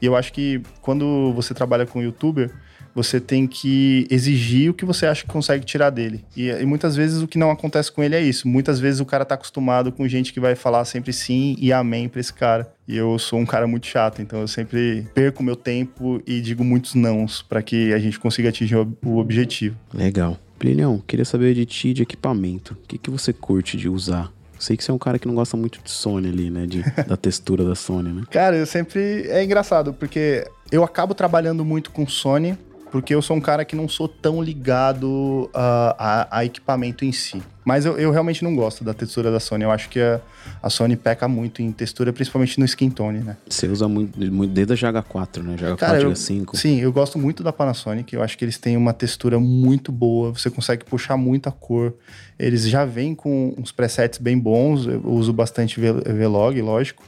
[0.01, 2.49] E eu acho que quando você trabalha com um youtuber,
[2.95, 6.25] você tem que exigir o que você acha que consegue tirar dele.
[6.37, 8.47] E, e, muitas vezes o que não acontece com ele é isso.
[8.47, 12.09] Muitas vezes o cara tá acostumado com gente que vai falar sempre sim e amém
[12.09, 12.73] pra esse cara.
[12.87, 16.63] E eu sou um cara muito chato, então eu sempre perco meu tempo e digo
[16.63, 19.77] muitos nãos para que a gente consiga atingir o, o objetivo.
[19.93, 20.39] Legal.
[20.65, 22.73] Plinão, queria saber de ti de equipamento.
[22.73, 24.33] O que, que você curte de usar?
[24.59, 26.65] Sei que você é um cara que não gosta muito de Sony ali, né?
[26.65, 28.23] De, da textura da Sony, né?
[28.31, 29.29] Cara, eu sempre.
[29.29, 32.57] É engraçado, porque eu acabo trabalhando muito com Sony
[32.95, 37.11] porque eu sou um cara que não sou tão ligado uh, a, a, equipamento em
[37.11, 37.43] si.
[37.65, 39.65] Mas eu, eu, realmente não gosto da textura da Sony.
[39.65, 40.21] Eu acho que a,
[40.63, 43.37] a, Sony peca muito em textura, principalmente no skin tone, né?
[43.49, 45.57] Você usa muito, muito desde a GH4, né?
[45.57, 46.55] GH4, cara, eu, GH5.
[46.55, 48.15] Sim, eu gosto muito da Panasonic.
[48.15, 50.31] Eu acho que eles têm uma textura muito boa.
[50.31, 51.95] Você consegue puxar muita cor.
[52.39, 54.87] Eles já vêm com uns presets bem bons.
[54.87, 57.03] Eu uso bastante Vlog, lógico.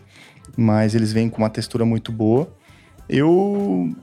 [0.57, 2.53] Mas eles vêm com uma textura muito boa.
[3.09, 3.95] Eu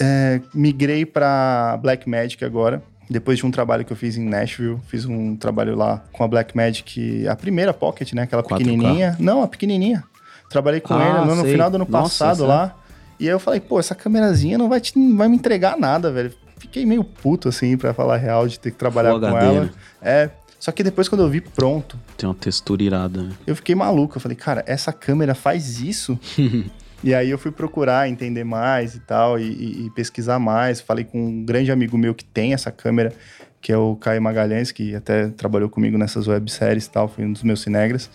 [0.00, 2.82] é, migrei para Blackmagic agora.
[3.10, 6.28] Depois de um trabalho que eu fiz em Nashville, fiz um trabalho lá com a
[6.28, 8.22] Blackmagic, a primeira Pocket, né?
[8.22, 8.58] Aquela 4K.
[8.58, 9.16] pequenininha.
[9.18, 10.04] Não, a pequenininha.
[10.50, 12.74] Trabalhei com ah, ele no, no, final do ano Nossa, passado lá.
[13.18, 16.10] E aí eu falei, pô, essa câmerazinha não vai, te, não vai me entregar nada,
[16.10, 16.32] velho.
[16.58, 19.64] Fiquei meio puto, assim, para falar a real, de ter que trabalhar Full com ela.
[19.64, 19.70] Né?
[20.02, 20.30] É.
[20.60, 21.98] Só que depois, quando eu vi pronto.
[22.16, 23.32] Tem uma textura irada, né?
[23.46, 24.16] Eu fiquei maluco.
[24.16, 26.18] Eu falei, cara, essa câmera faz isso?
[27.02, 30.80] E aí eu fui procurar entender mais e tal, e, e, pesquisar mais.
[30.80, 33.12] Falei com um grande amigo meu que tem essa câmera,
[33.60, 37.32] que é o Caio Magalhães, que até trabalhou comigo nessas webséries e tal, foi um
[37.32, 38.10] dos meus cinegras.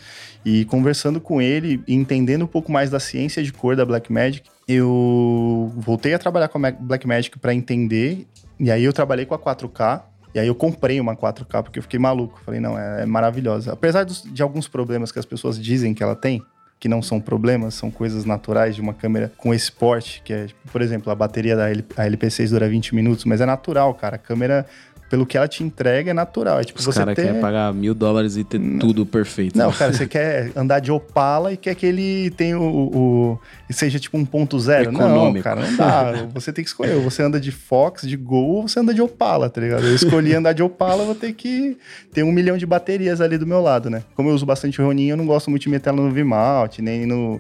[0.46, 5.72] E conversando com ele entendendo um pouco mais da ciência de cor da Blackmagic, eu
[5.78, 8.28] voltei a trabalhar com a Blackmagic para entender.
[8.60, 10.04] E aí eu trabalhei com a 4K,
[10.36, 12.42] e aí eu comprei uma 4K porque eu fiquei maluco.
[12.44, 13.72] Falei, não, é, é maravilhosa.
[13.72, 16.44] Apesar dos, de alguns problemas que as pessoas dizem que ela tem,
[16.84, 20.48] que não são problemas, são coisas naturais de uma câmera com esse porte, que é,
[20.70, 24.18] por exemplo, a bateria da LP6 dura 20 minutos, mas é natural, cara.
[24.18, 24.66] A câmera
[25.10, 26.60] pelo que ela te entrega é natural.
[26.60, 27.26] É tipo, Os você cara ter...
[27.26, 28.80] quer pagar mil dólares e ter não.
[28.80, 29.58] tudo perfeito.
[29.58, 33.38] Não, cara, você quer andar de Opala e quer que ele tenha o...
[33.38, 33.40] o
[33.70, 34.92] seja tipo um ponto zero.
[34.92, 36.28] Não, cara, não dá.
[36.34, 36.96] você tem que escolher.
[37.00, 39.86] Você anda de Fox, de Gol, ou você anda de Opala, tá ligado?
[39.86, 41.78] Eu escolhi andar de Opala, vou ter que
[42.12, 44.04] ter um milhão de baterias ali do meu lado, né?
[44.16, 47.06] Como eu uso bastante Ronin, eu não gosto muito de meter ela no V-Mount, nem
[47.06, 47.40] no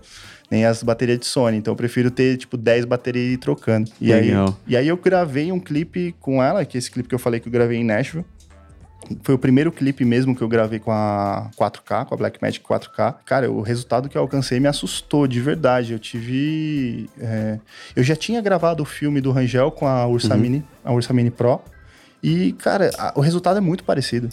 [0.53, 1.57] nem as baterias de Sony.
[1.57, 3.89] Então eu prefiro ter, tipo, 10 baterias e ir trocando.
[3.99, 4.31] E aí,
[4.67, 7.39] e aí eu gravei um clipe com ela, que é esse clipe que eu falei
[7.39, 8.23] que eu gravei em Nashville.
[9.23, 13.15] foi o primeiro clipe mesmo que eu gravei com a 4K, com a Blackmagic 4K.
[13.25, 15.93] Cara, o resultado que eu alcancei me assustou, de verdade.
[15.93, 17.09] Eu tive.
[17.19, 17.57] É...
[17.95, 20.39] Eu já tinha gravado o filme do Rangel com a Ursa uhum.
[20.39, 21.61] Mini, a Ursa Mini Pro.
[22.21, 23.13] E, cara, a...
[23.15, 24.29] o resultado é muito parecido.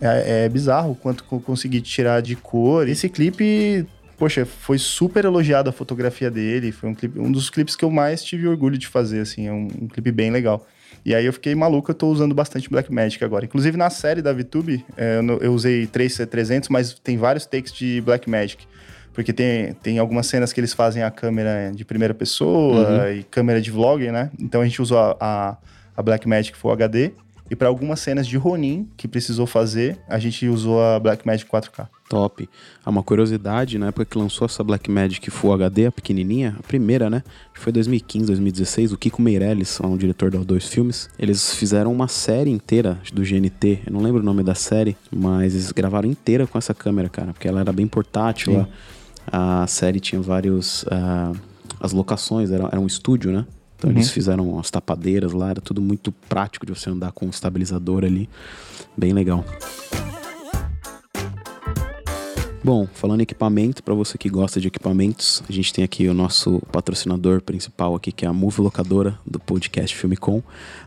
[0.00, 2.88] É, é bizarro o quanto eu consegui tirar de cor.
[2.88, 3.86] Esse clipe
[4.20, 6.70] poxa, foi super elogiado a fotografia dele.
[6.72, 9.48] Foi um, clipe, um dos clipes que eu mais tive orgulho de fazer, assim.
[9.48, 10.66] É um, um clipe bem legal.
[11.02, 13.46] E aí eu fiquei maluco, eu tô usando bastante Blackmagic agora.
[13.46, 18.66] Inclusive na série da VTube, é, eu, usei 3C300, mas tem vários takes de Blackmagic.
[19.14, 23.12] Porque tem, tem algumas cenas que eles fazem a câmera de primeira pessoa uhum.
[23.12, 24.30] e câmera de vlog, né?
[24.38, 25.56] Então a gente usou a, a,
[25.96, 27.12] a Blackmagic Full HD.
[27.50, 31.88] E para algumas cenas de Ronin que precisou fazer, a gente usou a Blackmagic 4K.
[32.10, 32.50] Top.
[32.84, 37.08] Ah, uma curiosidade, na época que lançou essa Blackmagic Full HD, a pequenininha, a primeira,
[37.08, 37.22] né?
[37.54, 38.92] Foi 2015, 2016.
[38.92, 43.82] O Kiko Meirelles, um diretor dos dois filmes, eles fizeram uma série inteira do GNT.
[43.86, 47.32] Eu não lembro o nome da série, mas eles gravaram inteira com essa câmera, cara,
[47.32, 48.66] porque ela era bem portátil.
[49.30, 50.82] A, a, série tinha vários.
[50.82, 51.38] Uh,
[51.78, 53.46] as locações, era, era um estúdio, né?
[53.78, 53.96] Então uhum.
[53.96, 58.04] eles fizeram as tapadeiras lá, era tudo muito prático de você andar com um estabilizador
[58.04, 58.28] ali.
[58.96, 59.44] Bem legal.
[62.62, 66.12] Bom, falando em equipamento, para você que gosta de equipamentos, a gente tem aqui o
[66.12, 70.42] nosso patrocinador principal aqui, que é a Move Locadora, do podcast Filmicom.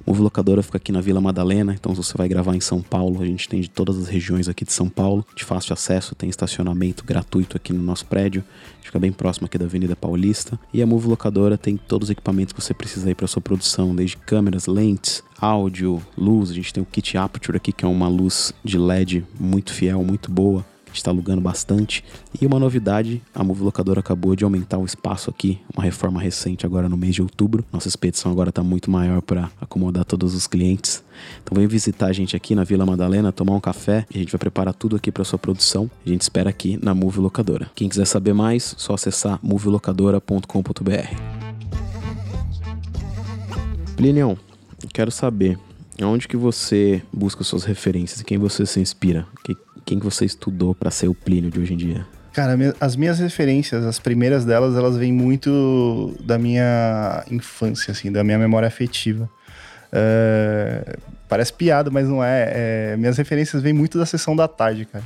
[0.05, 3.23] Move Locadora fica aqui na Vila Madalena, então se você vai gravar em São Paulo,
[3.23, 6.29] a gente tem de todas as regiões aqui de São Paulo, de fácil acesso, tem
[6.29, 8.43] estacionamento gratuito aqui no nosso prédio,
[8.79, 10.59] fica bem próximo aqui da Avenida Paulista.
[10.71, 13.95] E a Move Locadora tem todos os equipamentos que você precisa aí para sua produção,
[13.95, 18.07] desde câmeras, lentes, áudio, luz, a gente tem o kit Aperture aqui, que é uma
[18.07, 20.63] luz de LED muito fiel, muito boa
[20.97, 22.03] está alugando bastante.
[22.39, 26.65] E uma novidade, a Move Locadora acabou de aumentar o espaço aqui, uma reforma recente
[26.65, 27.65] agora no mês de outubro.
[27.71, 31.03] Nossa expedição agora está muito maior para acomodar todos os clientes.
[31.43, 34.31] Então vem visitar a gente aqui na Vila Madalena, tomar um café e a gente
[34.31, 35.89] vai preparar tudo aqui para sua produção.
[36.05, 37.69] A gente espera aqui na Move Locadora.
[37.75, 41.43] Quem quiser saber mais, só acessar movelocadora.com.br.
[43.95, 44.37] Plinião,
[44.91, 45.57] quero saber
[46.01, 49.27] onde que você busca suas referências quem você se inspira?
[49.43, 52.05] Que, quem que você estudou para ser o Plínio de hoje em dia?
[52.33, 58.23] Cara, as minhas referências, as primeiras delas, elas vêm muito da minha infância, assim, da
[58.23, 59.29] minha memória afetiva.
[59.91, 60.97] É,
[61.29, 62.51] parece piada, mas não é.
[62.93, 62.97] é.
[62.97, 65.03] Minhas referências vêm muito da sessão da tarde, cara.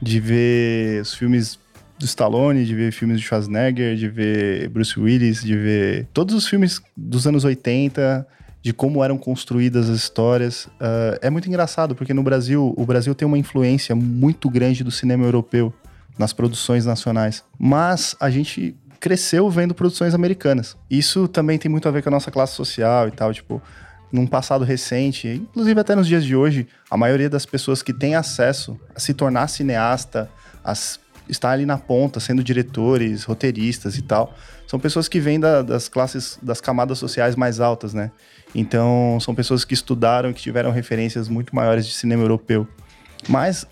[0.00, 1.58] De ver os filmes
[1.98, 6.48] do Stallone, de ver filmes de Schwarzenegger, de ver Bruce Willis, de ver todos os
[6.48, 8.26] filmes dos anos 80,
[8.64, 10.64] de como eram construídas as histórias.
[10.64, 14.90] Uh, é muito engraçado, porque no Brasil, o Brasil tem uma influência muito grande do
[14.90, 15.70] cinema europeu
[16.18, 17.44] nas produções nacionais.
[17.58, 20.78] Mas a gente cresceu vendo produções americanas.
[20.90, 23.60] Isso também tem muito a ver com a nossa classe social e tal, tipo,
[24.10, 28.14] num passado recente, inclusive até nos dias de hoje, a maioria das pessoas que tem
[28.14, 30.30] acesso a se tornar cineasta,
[30.64, 30.72] a
[31.28, 34.34] estar ali na ponta, sendo diretores, roteiristas e tal,
[34.66, 38.10] são pessoas que vêm da, das classes, das camadas sociais mais altas, né?
[38.54, 42.66] Então, são pessoas que estudaram, que tiveram referências muito maiores de cinema europeu.
[43.28, 43.66] Mas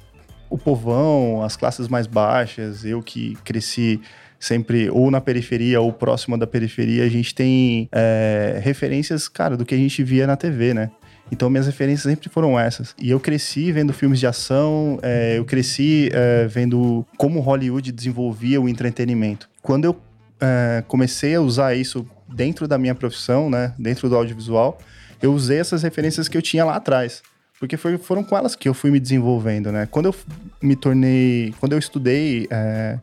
[0.51, 4.01] o povão, as classes mais baixas, eu que cresci
[4.39, 9.64] sempre ou na periferia ou próxima da periferia, a gente tem é, referências, cara, do
[9.64, 10.91] que a gente via na TV, né?
[11.30, 12.95] Então, minhas referências sempre foram essas.
[13.01, 18.61] E eu cresci vendo filmes de ação, é, eu cresci é, vendo como Hollywood desenvolvia
[18.61, 19.49] o entretenimento.
[19.62, 19.97] Quando eu
[20.41, 24.78] é, comecei a usar isso dentro da minha profissão, né, dentro do audiovisual,
[25.20, 27.22] eu usei essas referências que eu tinha lá atrás.
[27.59, 29.87] Porque foi, foram com elas que eu fui me desenvolvendo, né?
[29.87, 30.14] Quando eu
[30.61, 31.55] me tornei...
[31.61, 32.99] Quando eu estudei é,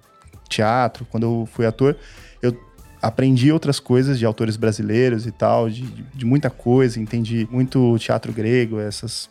[0.49, 1.95] teatro, quando eu fui ator,
[2.41, 2.53] eu
[3.01, 8.33] aprendi outras coisas de autores brasileiros e tal, de, de muita coisa, entendi muito teatro
[8.33, 9.29] grego, essas,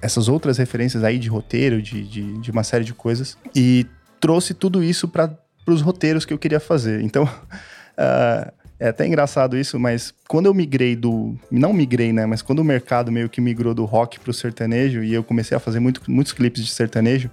[0.00, 3.86] essas outras referências aí de roteiro, de, de, de uma série de coisas, e
[4.20, 7.00] trouxe tudo isso para os roteiros que eu queria fazer.
[7.02, 11.36] Então, uh, É até engraçado isso, mas quando eu migrei do.
[11.50, 12.26] Não migrei, né?
[12.26, 15.60] Mas quando o mercado meio que migrou do rock pro sertanejo e eu comecei a
[15.60, 17.30] fazer muito, muitos clipes de sertanejo,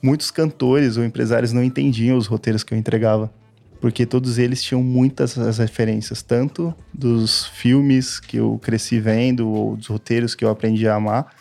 [0.00, 3.32] muitos cantores ou empresários não entendiam os roteiros que eu entregava.
[3.80, 9.88] Porque todos eles tinham muitas referências, tanto dos filmes que eu cresci vendo, ou dos
[9.88, 11.34] roteiros que eu aprendi a amar,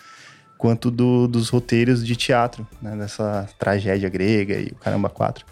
[0.57, 2.97] quanto do, dos roteiros de teatro, né?
[2.97, 5.45] Dessa tragédia grega e o Caramba 4.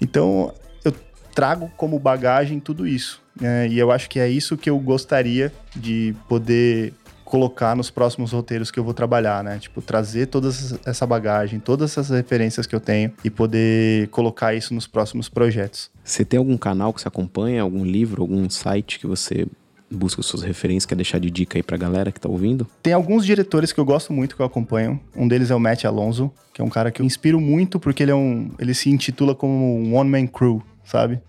[0.00, 0.52] Então,
[0.84, 0.92] eu
[1.34, 3.24] trago como bagagem tudo isso.
[3.40, 8.32] É, e eu acho que é isso que eu gostaria de poder colocar nos próximos
[8.32, 9.58] roteiros que eu vou trabalhar, né?
[9.58, 10.48] Tipo, trazer toda
[10.86, 15.90] essa bagagem, todas essas referências que eu tenho e poder colocar isso nos próximos projetos.
[16.04, 19.46] Você tem algum canal que você acompanha, algum livro, algum site que você
[19.90, 22.66] busca suas referências, quer deixar de dica aí pra galera que tá ouvindo?
[22.82, 25.00] Tem alguns diretores que eu gosto muito, que eu acompanho.
[25.14, 28.02] Um deles é o Matt Alonso, que é um cara que eu inspiro muito porque
[28.02, 28.50] ele é um.
[28.58, 31.20] ele se intitula como um one-man crew, sabe?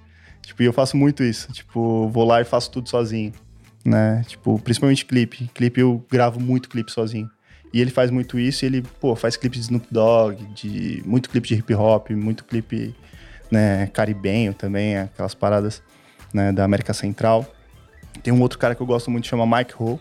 [0.48, 1.52] Tipo, e eu faço muito isso.
[1.52, 3.34] Tipo, vou lá e faço tudo sozinho.
[3.84, 4.24] Né?
[4.26, 5.52] Tipo, principalmente clipe.
[5.54, 7.30] Clipe eu gravo muito clipe sozinho.
[7.74, 11.50] E ele faz muito isso, ele, pô, faz clipe de Snoop Dogg, de muito clipe
[11.50, 12.96] de hip hop, muito clipe,
[13.52, 15.84] né, caribenho também, aquelas paradas,
[16.34, 17.46] né, da América Central.
[18.24, 20.00] Tem um outro cara que eu gosto muito, chama Mike Ho,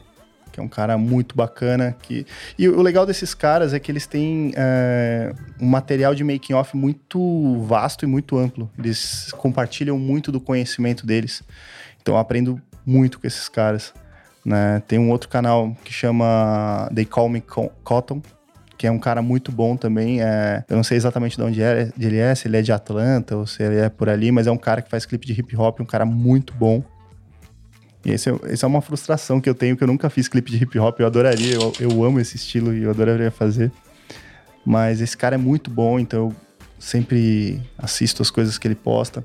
[0.57, 1.95] que é um cara muito bacana.
[2.01, 2.27] Que...
[2.59, 6.75] E o legal desses caras é que eles têm é, um material de making off
[6.75, 8.71] muito vasto e muito amplo.
[8.79, 11.43] Eles compartilham muito do conhecimento deles.
[12.01, 13.93] Então eu aprendo muito com esses caras.
[14.43, 14.83] Né?
[14.89, 17.43] Tem um outro canal que chama They Call Me
[17.85, 18.23] Cotton,
[18.79, 20.23] que é um cara muito bom também.
[20.23, 23.37] É, eu não sei exatamente de onde é, ele é, se ele é de Atlanta
[23.37, 25.55] ou se ele é por ali, mas é um cara que faz clipe de hip
[25.55, 26.83] hop, um cara muito bom.
[28.07, 30.49] E esse é, esse é uma frustração que eu tenho, que eu nunca fiz clipe
[30.49, 33.73] de hip hop, eu adoraria, eu, eu amo esse estilo e eu adoraria fazer.
[34.65, 36.37] Mas esse cara é muito bom, então eu
[36.79, 39.25] sempre assisto as coisas que ele posta.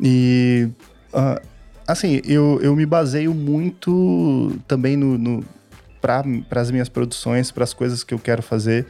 [0.00, 0.68] E
[1.14, 1.40] uh,
[1.86, 5.44] assim, eu, eu me baseio muito também no, no
[6.00, 6.24] para
[6.60, 8.84] as minhas produções, para as coisas que eu quero fazer.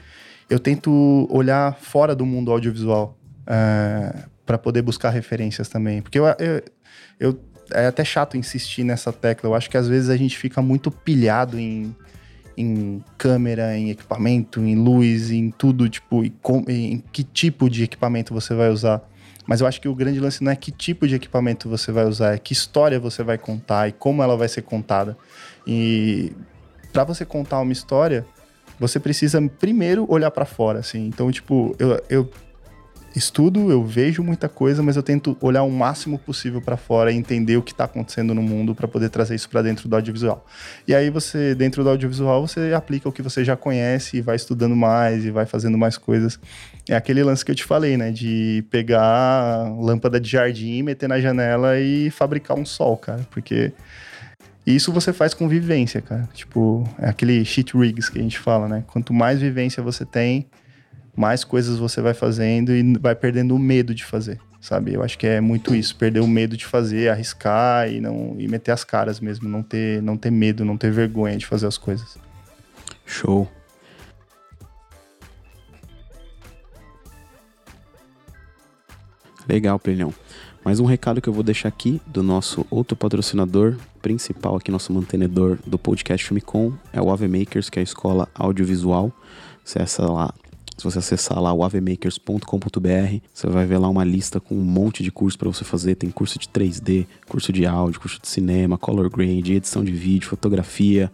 [0.49, 6.01] Eu tento olhar fora do mundo audiovisual uh, é, para poder buscar referências também.
[6.01, 6.63] Porque eu, eu,
[7.21, 7.41] eu,
[7.73, 9.49] é até chato insistir nessa tecla.
[9.49, 11.95] Eu acho que às vezes a gente fica muito pilhado em,
[12.57, 16.33] em câmera, em equipamento, em luz, em tudo, tipo, em,
[16.69, 19.03] em que tipo de equipamento você vai usar.
[19.47, 22.05] Mas eu acho que o grande lance não é que tipo de equipamento você vai
[22.05, 25.17] usar, é que história você vai contar e como ela vai ser contada.
[25.67, 26.33] E
[26.93, 28.27] para você contar uma história,
[28.79, 31.07] você precisa primeiro olhar para fora, assim.
[31.07, 32.31] Então, tipo, eu, eu
[33.19, 37.17] estudo, eu vejo muita coisa, mas eu tento olhar o máximo possível para fora e
[37.17, 40.47] entender o que está acontecendo no mundo para poder trazer isso para dentro do audiovisual.
[40.87, 44.37] E aí você, dentro do audiovisual, você aplica o que você já conhece e vai
[44.37, 46.39] estudando mais e vai fazendo mais coisas.
[46.89, 51.21] É aquele lance que eu te falei, né, de pegar lâmpada de jardim, meter na
[51.21, 53.73] janela e fabricar um sol, cara, porque
[54.67, 56.29] isso você faz com vivência, cara.
[56.35, 58.85] Tipo, é aquele shit rigs que a gente fala, né?
[58.87, 60.47] Quanto mais vivência você tem,
[61.19, 64.95] mais coisas você vai fazendo e vai perdendo o medo de fazer, sabe?
[64.95, 68.47] Eu acho que é muito isso, perder o medo de fazer, arriscar e não e
[68.47, 71.77] meter as caras mesmo, não ter não ter medo, não ter vergonha de fazer as
[71.77, 72.17] coisas.
[73.05, 73.51] Show.
[79.49, 80.15] Legal, Plilhão.
[80.65, 84.93] Mais um recado que eu vou deixar aqui do nosso outro patrocinador principal aqui, nosso
[84.93, 89.11] mantenedor do podcast Filmicom, é o Ave Makers, que é a escola audiovisual.
[89.65, 90.33] Acessa lá
[90.79, 95.03] se você acessar lá o avemakers.com.br, você vai ver lá uma lista com um monte
[95.03, 95.97] de cursos para você fazer.
[95.97, 100.29] Tem curso de 3D, curso de áudio, curso de cinema, color grade, edição de vídeo,
[100.29, 101.11] fotografia,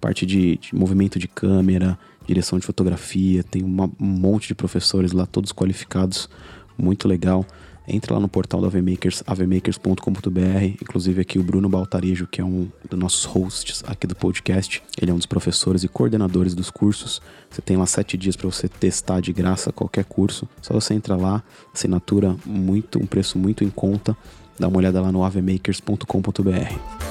[0.00, 1.96] parte de, de movimento de câmera,
[2.26, 3.44] direção de fotografia.
[3.44, 6.28] Tem uma, um monte de professores lá, todos qualificados,
[6.76, 7.46] muito legal.
[7.90, 10.64] Entra lá no portal da AveMakers, avemakers.com.br.
[10.82, 14.82] Inclusive aqui o Bruno Baltarejo, que é um dos nossos hosts aqui do podcast.
[15.00, 17.22] Ele é um dos professores e coordenadores dos cursos.
[17.48, 20.46] Você tem lá sete dias para você testar de graça qualquer curso.
[20.60, 24.14] Só você entra lá, assinatura muito, um preço muito em conta.
[24.58, 27.08] Dá uma olhada lá no avemakers.com.br.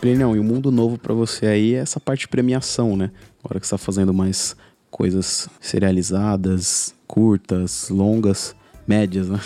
[0.00, 3.10] Plinão, e o um mundo novo para você aí é essa parte de premiação, né?
[3.42, 4.54] Agora que você está fazendo mais
[4.88, 8.54] coisas serializadas, curtas, longas,
[8.86, 9.40] médias, né?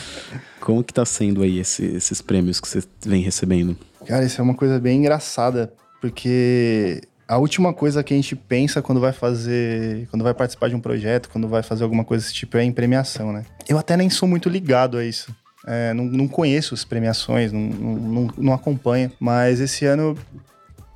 [0.60, 3.76] Como que tá sendo aí esse, esses prêmios que você vem recebendo?
[4.06, 8.80] Cara, isso é uma coisa bem engraçada, porque a última coisa que a gente pensa
[8.80, 12.34] quando vai fazer, quando vai participar de um projeto, quando vai fazer alguma coisa desse
[12.34, 13.44] tipo é em premiação, né?
[13.68, 15.34] Eu até nem sou muito ligado a isso.
[15.66, 20.16] É, não, não, conheço as premiações, não, não, não acompanho, mas esse ano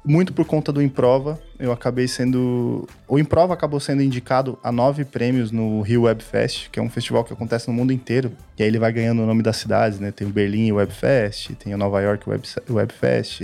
[0.05, 2.89] muito por conta do Improva, eu acabei sendo.
[3.07, 6.89] O Improva acabou sendo indicado a nove prêmios no Rio Web Fest, que é um
[6.89, 8.33] festival que acontece no mundo inteiro.
[8.59, 10.11] E aí ele vai ganhando o nome das cidades, né?
[10.11, 13.43] Tem o Berlim Web Fest, tem o Nova York Web, Web Fest,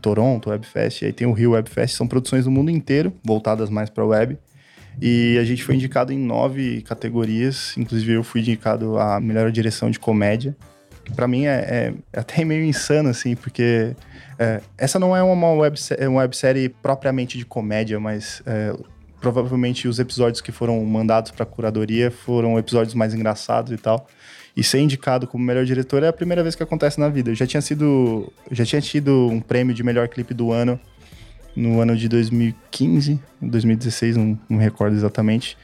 [0.00, 1.96] Toronto Web Fest, e aí tem o Rio Web Fest.
[1.96, 4.38] São produções do mundo inteiro, voltadas mais para web.
[5.00, 9.90] E a gente foi indicado em nove categorias, inclusive eu fui indicado a melhor direção
[9.90, 10.56] de comédia.
[11.14, 13.94] Para mim é, é, até meio insano, assim, porque
[14.38, 15.78] é, essa não é uma, web,
[16.08, 18.72] uma websérie propriamente de comédia, mas é,
[19.20, 24.06] provavelmente os episódios que foram mandados para curadoria foram episódios mais engraçados e tal.
[24.56, 27.30] E ser indicado como melhor diretor é a primeira vez que acontece na vida.
[27.30, 30.80] Eu já tinha sido, já tinha tido um prêmio de melhor clipe do ano
[31.54, 35.56] no ano de 2015, 2016, não, não recordo exatamente,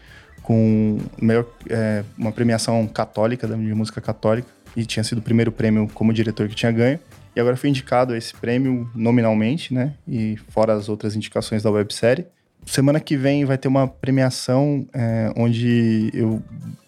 [0.43, 4.49] com melhor, é, uma premiação católica de música católica.
[4.77, 6.99] E tinha sido o primeiro prêmio como diretor que tinha ganho.
[7.35, 9.95] E agora fui indicado a esse prêmio nominalmente, né?
[10.07, 12.27] E fora as outras indicações da websérie.
[12.65, 16.43] Semana que vem vai ter uma premiação é, onde eu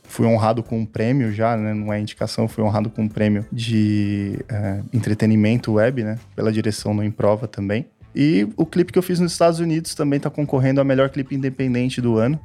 [0.05, 1.75] fui honrado com um prêmio já, né?
[1.75, 6.19] Não é indicação, fui honrado com um prêmio de é, entretenimento web, né?
[6.35, 7.87] Pela direção no Improva também.
[8.15, 11.35] E o clipe que eu fiz nos Estados Unidos também está concorrendo ao melhor clipe
[11.35, 12.41] independente do ano.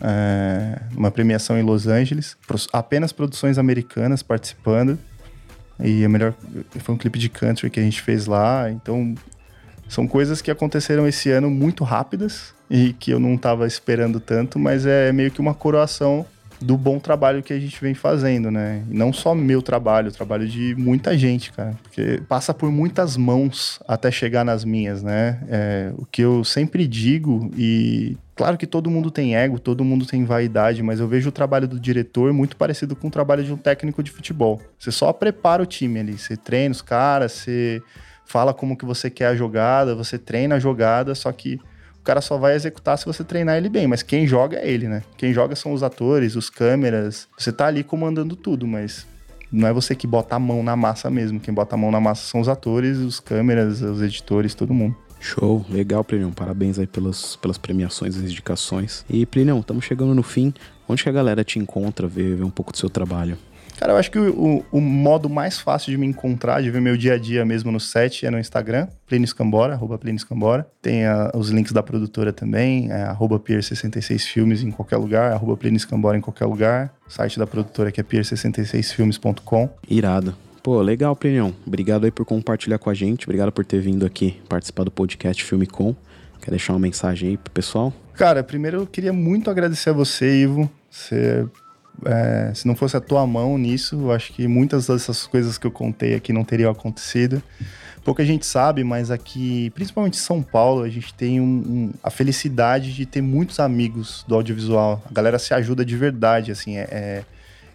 [0.00, 2.36] É, uma premiação em Los Angeles.
[2.72, 4.98] Apenas produções americanas participando.
[5.80, 6.34] E a melhor.
[6.80, 8.70] Foi um clipe de country que a gente fez lá.
[8.70, 9.14] Então,
[9.88, 14.58] são coisas que aconteceram esse ano muito rápidas e que eu não estava esperando tanto,
[14.58, 16.26] mas é meio que uma coroação
[16.60, 18.82] do bom trabalho que a gente vem fazendo, né?
[18.90, 21.74] E não só meu trabalho, o trabalho de muita gente, cara.
[21.82, 25.40] Porque passa por muitas mãos até chegar nas minhas, né?
[25.48, 30.06] É, o que eu sempre digo, e claro que todo mundo tem ego, todo mundo
[30.06, 33.52] tem vaidade, mas eu vejo o trabalho do diretor muito parecido com o trabalho de
[33.52, 34.60] um técnico de futebol.
[34.78, 37.82] Você só prepara o time ali, você treina os caras, você
[38.24, 41.60] fala como que você quer a jogada, você treina a jogada, só que
[42.04, 44.86] o cara só vai executar se você treinar ele bem, mas quem joga é ele,
[44.86, 45.02] né?
[45.16, 47.26] Quem joga são os atores, os câmeras.
[47.38, 49.06] Você tá ali comandando tudo, mas
[49.50, 51.40] não é você que bota a mão na massa mesmo.
[51.40, 54.94] Quem bota a mão na massa são os atores, os câmeras, os editores, todo mundo.
[55.18, 56.30] Show, legal, Plinião.
[56.30, 59.02] Parabéns aí pelas, pelas premiações e indicações.
[59.08, 60.52] E, Plinião, estamos chegando no fim.
[60.86, 63.38] Onde que a galera te encontra, ver, ver um pouco do seu trabalho?
[63.78, 66.96] Cara, eu acho que o, o, modo mais fácil de me encontrar, de ver meu
[66.96, 70.66] dia a dia mesmo no set, é no Instagram, Plínio Scambora, arroba Plínio Scambora.
[70.80, 75.78] Tem a, os links da produtora também, é arroba Pier66filmes em qualquer lugar, arroba Plínio
[75.80, 76.94] Scambora em qualquer lugar.
[77.08, 79.68] Site da produtora que é pier66filmes.com.
[79.88, 80.34] Irado.
[80.62, 81.54] Pô, legal, Plinião.
[81.66, 83.26] Obrigado aí por compartilhar com a gente.
[83.26, 85.94] Obrigado por ter vindo aqui participar do podcast Filme Com.
[86.40, 87.92] Quer deixar uma mensagem aí pro pessoal?
[88.14, 90.70] Cara, primeiro eu queria muito agradecer a você, Ivo.
[90.90, 91.46] Você
[92.04, 95.70] é, se não fosse a tua mão nisso, acho que muitas dessas coisas que eu
[95.70, 97.42] contei aqui não teriam acontecido.
[98.04, 102.10] Pouca gente sabe, mas aqui, principalmente em São Paulo, a gente tem um, um, a
[102.10, 105.02] felicidade de ter muitos amigos do audiovisual.
[105.08, 107.24] A galera se ajuda de verdade, assim, é, é,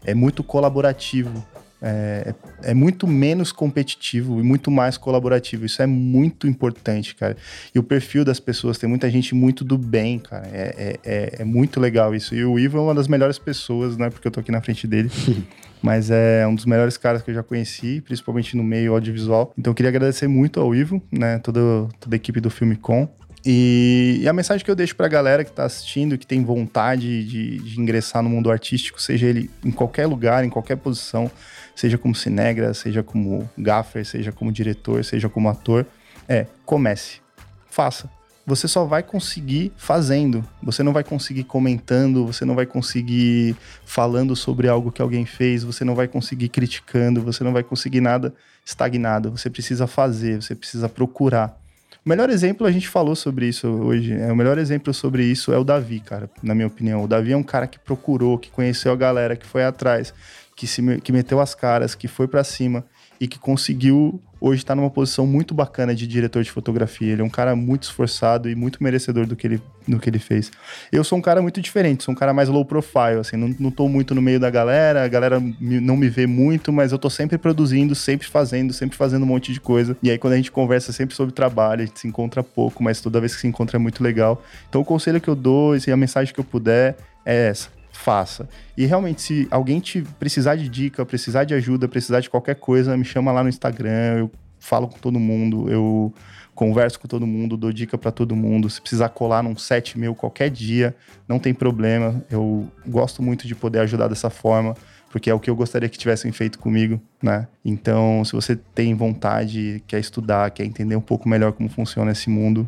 [0.06, 1.44] é muito colaborativo
[1.82, 5.66] é, é, muito menos competitivo e muito mais colaborativo.
[5.66, 7.38] Isso é muito importante, cara.
[7.74, 10.48] E o perfil das pessoas, tem muita gente muito do bem, cara.
[10.52, 12.36] É, é, é, é muito legal isso.
[12.36, 14.62] E o Ivo é uma das melhores pessoas, não é porque eu tô aqui na
[14.62, 15.10] frente dele.
[15.82, 19.54] mas é um dos melhores caras que eu já conheci, principalmente no meio audiovisual.
[19.58, 23.08] Então eu queria agradecer muito ao Ivo, né, toda, toda a equipe do Filme Com.
[23.46, 27.24] E, e, a mensagem que eu deixo pra galera que tá assistindo, que tem vontade
[27.24, 31.32] de, de ingressar no mundo artístico, seja ele em qualquer lugar, em qualquer posição,
[31.80, 35.86] seja como cinegra, seja como gaffer, seja como diretor, seja como ator,
[36.28, 37.22] é comece,
[37.70, 38.10] faça.
[38.46, 40.44] Você só vai conseguir fazendo.
[40.62, 43.56] Você não vai conseguir comentando, você não vai conseguir
[43.86, 48.02] falando sobre algo que alguém fez, você não vai conseguir criticando, você não vai conseguir
[48.02, 48.34] nada
[48.66, 49.32] estagnado.
[49.32, 51.58] Você precisa fazer, você precisa procurar.
[52.06, 55.54] O melhor exemplo, a gente falou sobre isso hoje, é, o melhor exemplo sobre isso
[55.54, 57.04] é o Davi, cara, na minha opinião.
[57.04, 60.14] O Davi é um cara que procurou, que conheceu a galera, que foi atrás,
[60.60, 62.84] que, se, que meteu as caras, que foi para cima
[63.18, 67.14] e que conseguiu hoje estar tá numa posição muito bacana de diretor de fotografia.
[67.14, 70.20] Ele é um cara muito esforçado e muito merecedor do que ele, do que ele
[70.20, 70.52] fez.
[70.92, 73.72] Eu sou um cara muito diferente, sou um cara mais low profile, assim, não, não
[73.72, 77.00] tô muito no meio da galera, a galera me, não me vê muito, mas eu
[77.00, 79.96] tô sempre produzindo, sempre fazendo, sempre fazendo um monte de coisa.
[80.04, 83.00] E aí quando a gente conversa sempre sobre trabalho, a gente se encontra pouco, mas
[83.00, 84.44] toda vez que se encontra é muito legal.
[84.68, 88.48] Então o conselho que eu dou e a mensagem que eu puder é essa faça.
[88.78, 92.96] E realmente, se alguém te precisar de dica, precisar de ajuda, precisar de qualquer coisa,
[92.96, 96.14] me chama lá no Instagram, eu falo com todo mundo, eu
[96.56, 98.70] converso com todo mundo, dou dica para todo mundo.
[98.70, 100.96] Se precisar colar num set meu qualquer dia,
[101.28, 102.24] não tem problema.
[102.32, 104.76] Eu gosto muito de poder ajudar dessa forma,
[105.12, 107.48] porque é o que eu gostaria que tivessem feito comigo, né?
[107.66, 112.30] Então, se você tem vontade, quer estudar, quer entender um pouco melhor como funciona esse
[112.30, 112.68] mundo,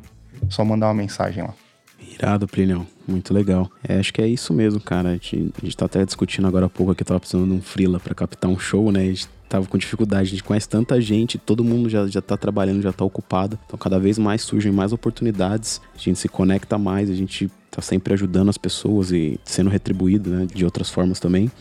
[0.49, 1.53] só mandar uma mensagem lá.
[2.10, 2.88] Irado, Plinio.
[3.08, 3.70] Muito legal.
[3.88, 5.10] É, acho que é isso mesmo, cara.
[5.10, 7.62] A gente, a gente tá até discutindo agora há pouco que tava precisando de um
[7.62, 9.02] freela para captar um show, né?
[9.02, 12.38] A gente tava com dificuldade, a gente conhece tanta gente, todo mundo já, já tá
[12.38, 13.60] trabalhando, já tá ocupado.
[13.66, 17.82] Então cada vez mais surgem mais oportunidades, a gente se conecta mais, a gente tá
[17.82, 20.47] sempre ajudando as pessoas e sendo retribuído, né?
[20.54, 21.52] De outras formas também.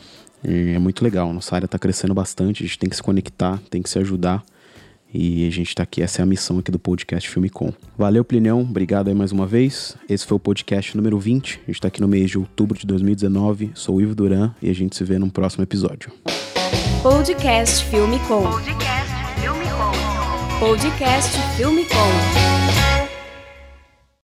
[0.45, 1.33] E é muito legal.
[1.33, 4.45] Nossa área tá crescendo bastante, a gente tem que se conectar, tem que se ajudar.
[5.13, 7.73] E a gente está aqui, essa é a missão aqui do podcast Filme Com.
[7.99, 9.97] Valeu, Plinião, obrigado aí mais uma vez.
[10.09, 11.55] Esse foi o podcast número 20.
[11.55, 13.73] A gente está aqui no mês de outubro de 2019.
[13.75, 16.13] Sou o Ivo Duran e a gente se vê num próximo episódio.
[17.03, 18.43] Podcast Filme Com.
[18.43, 20.67] Podcast Filme Com.
[20.67, 22.50] Podcast Filme Com.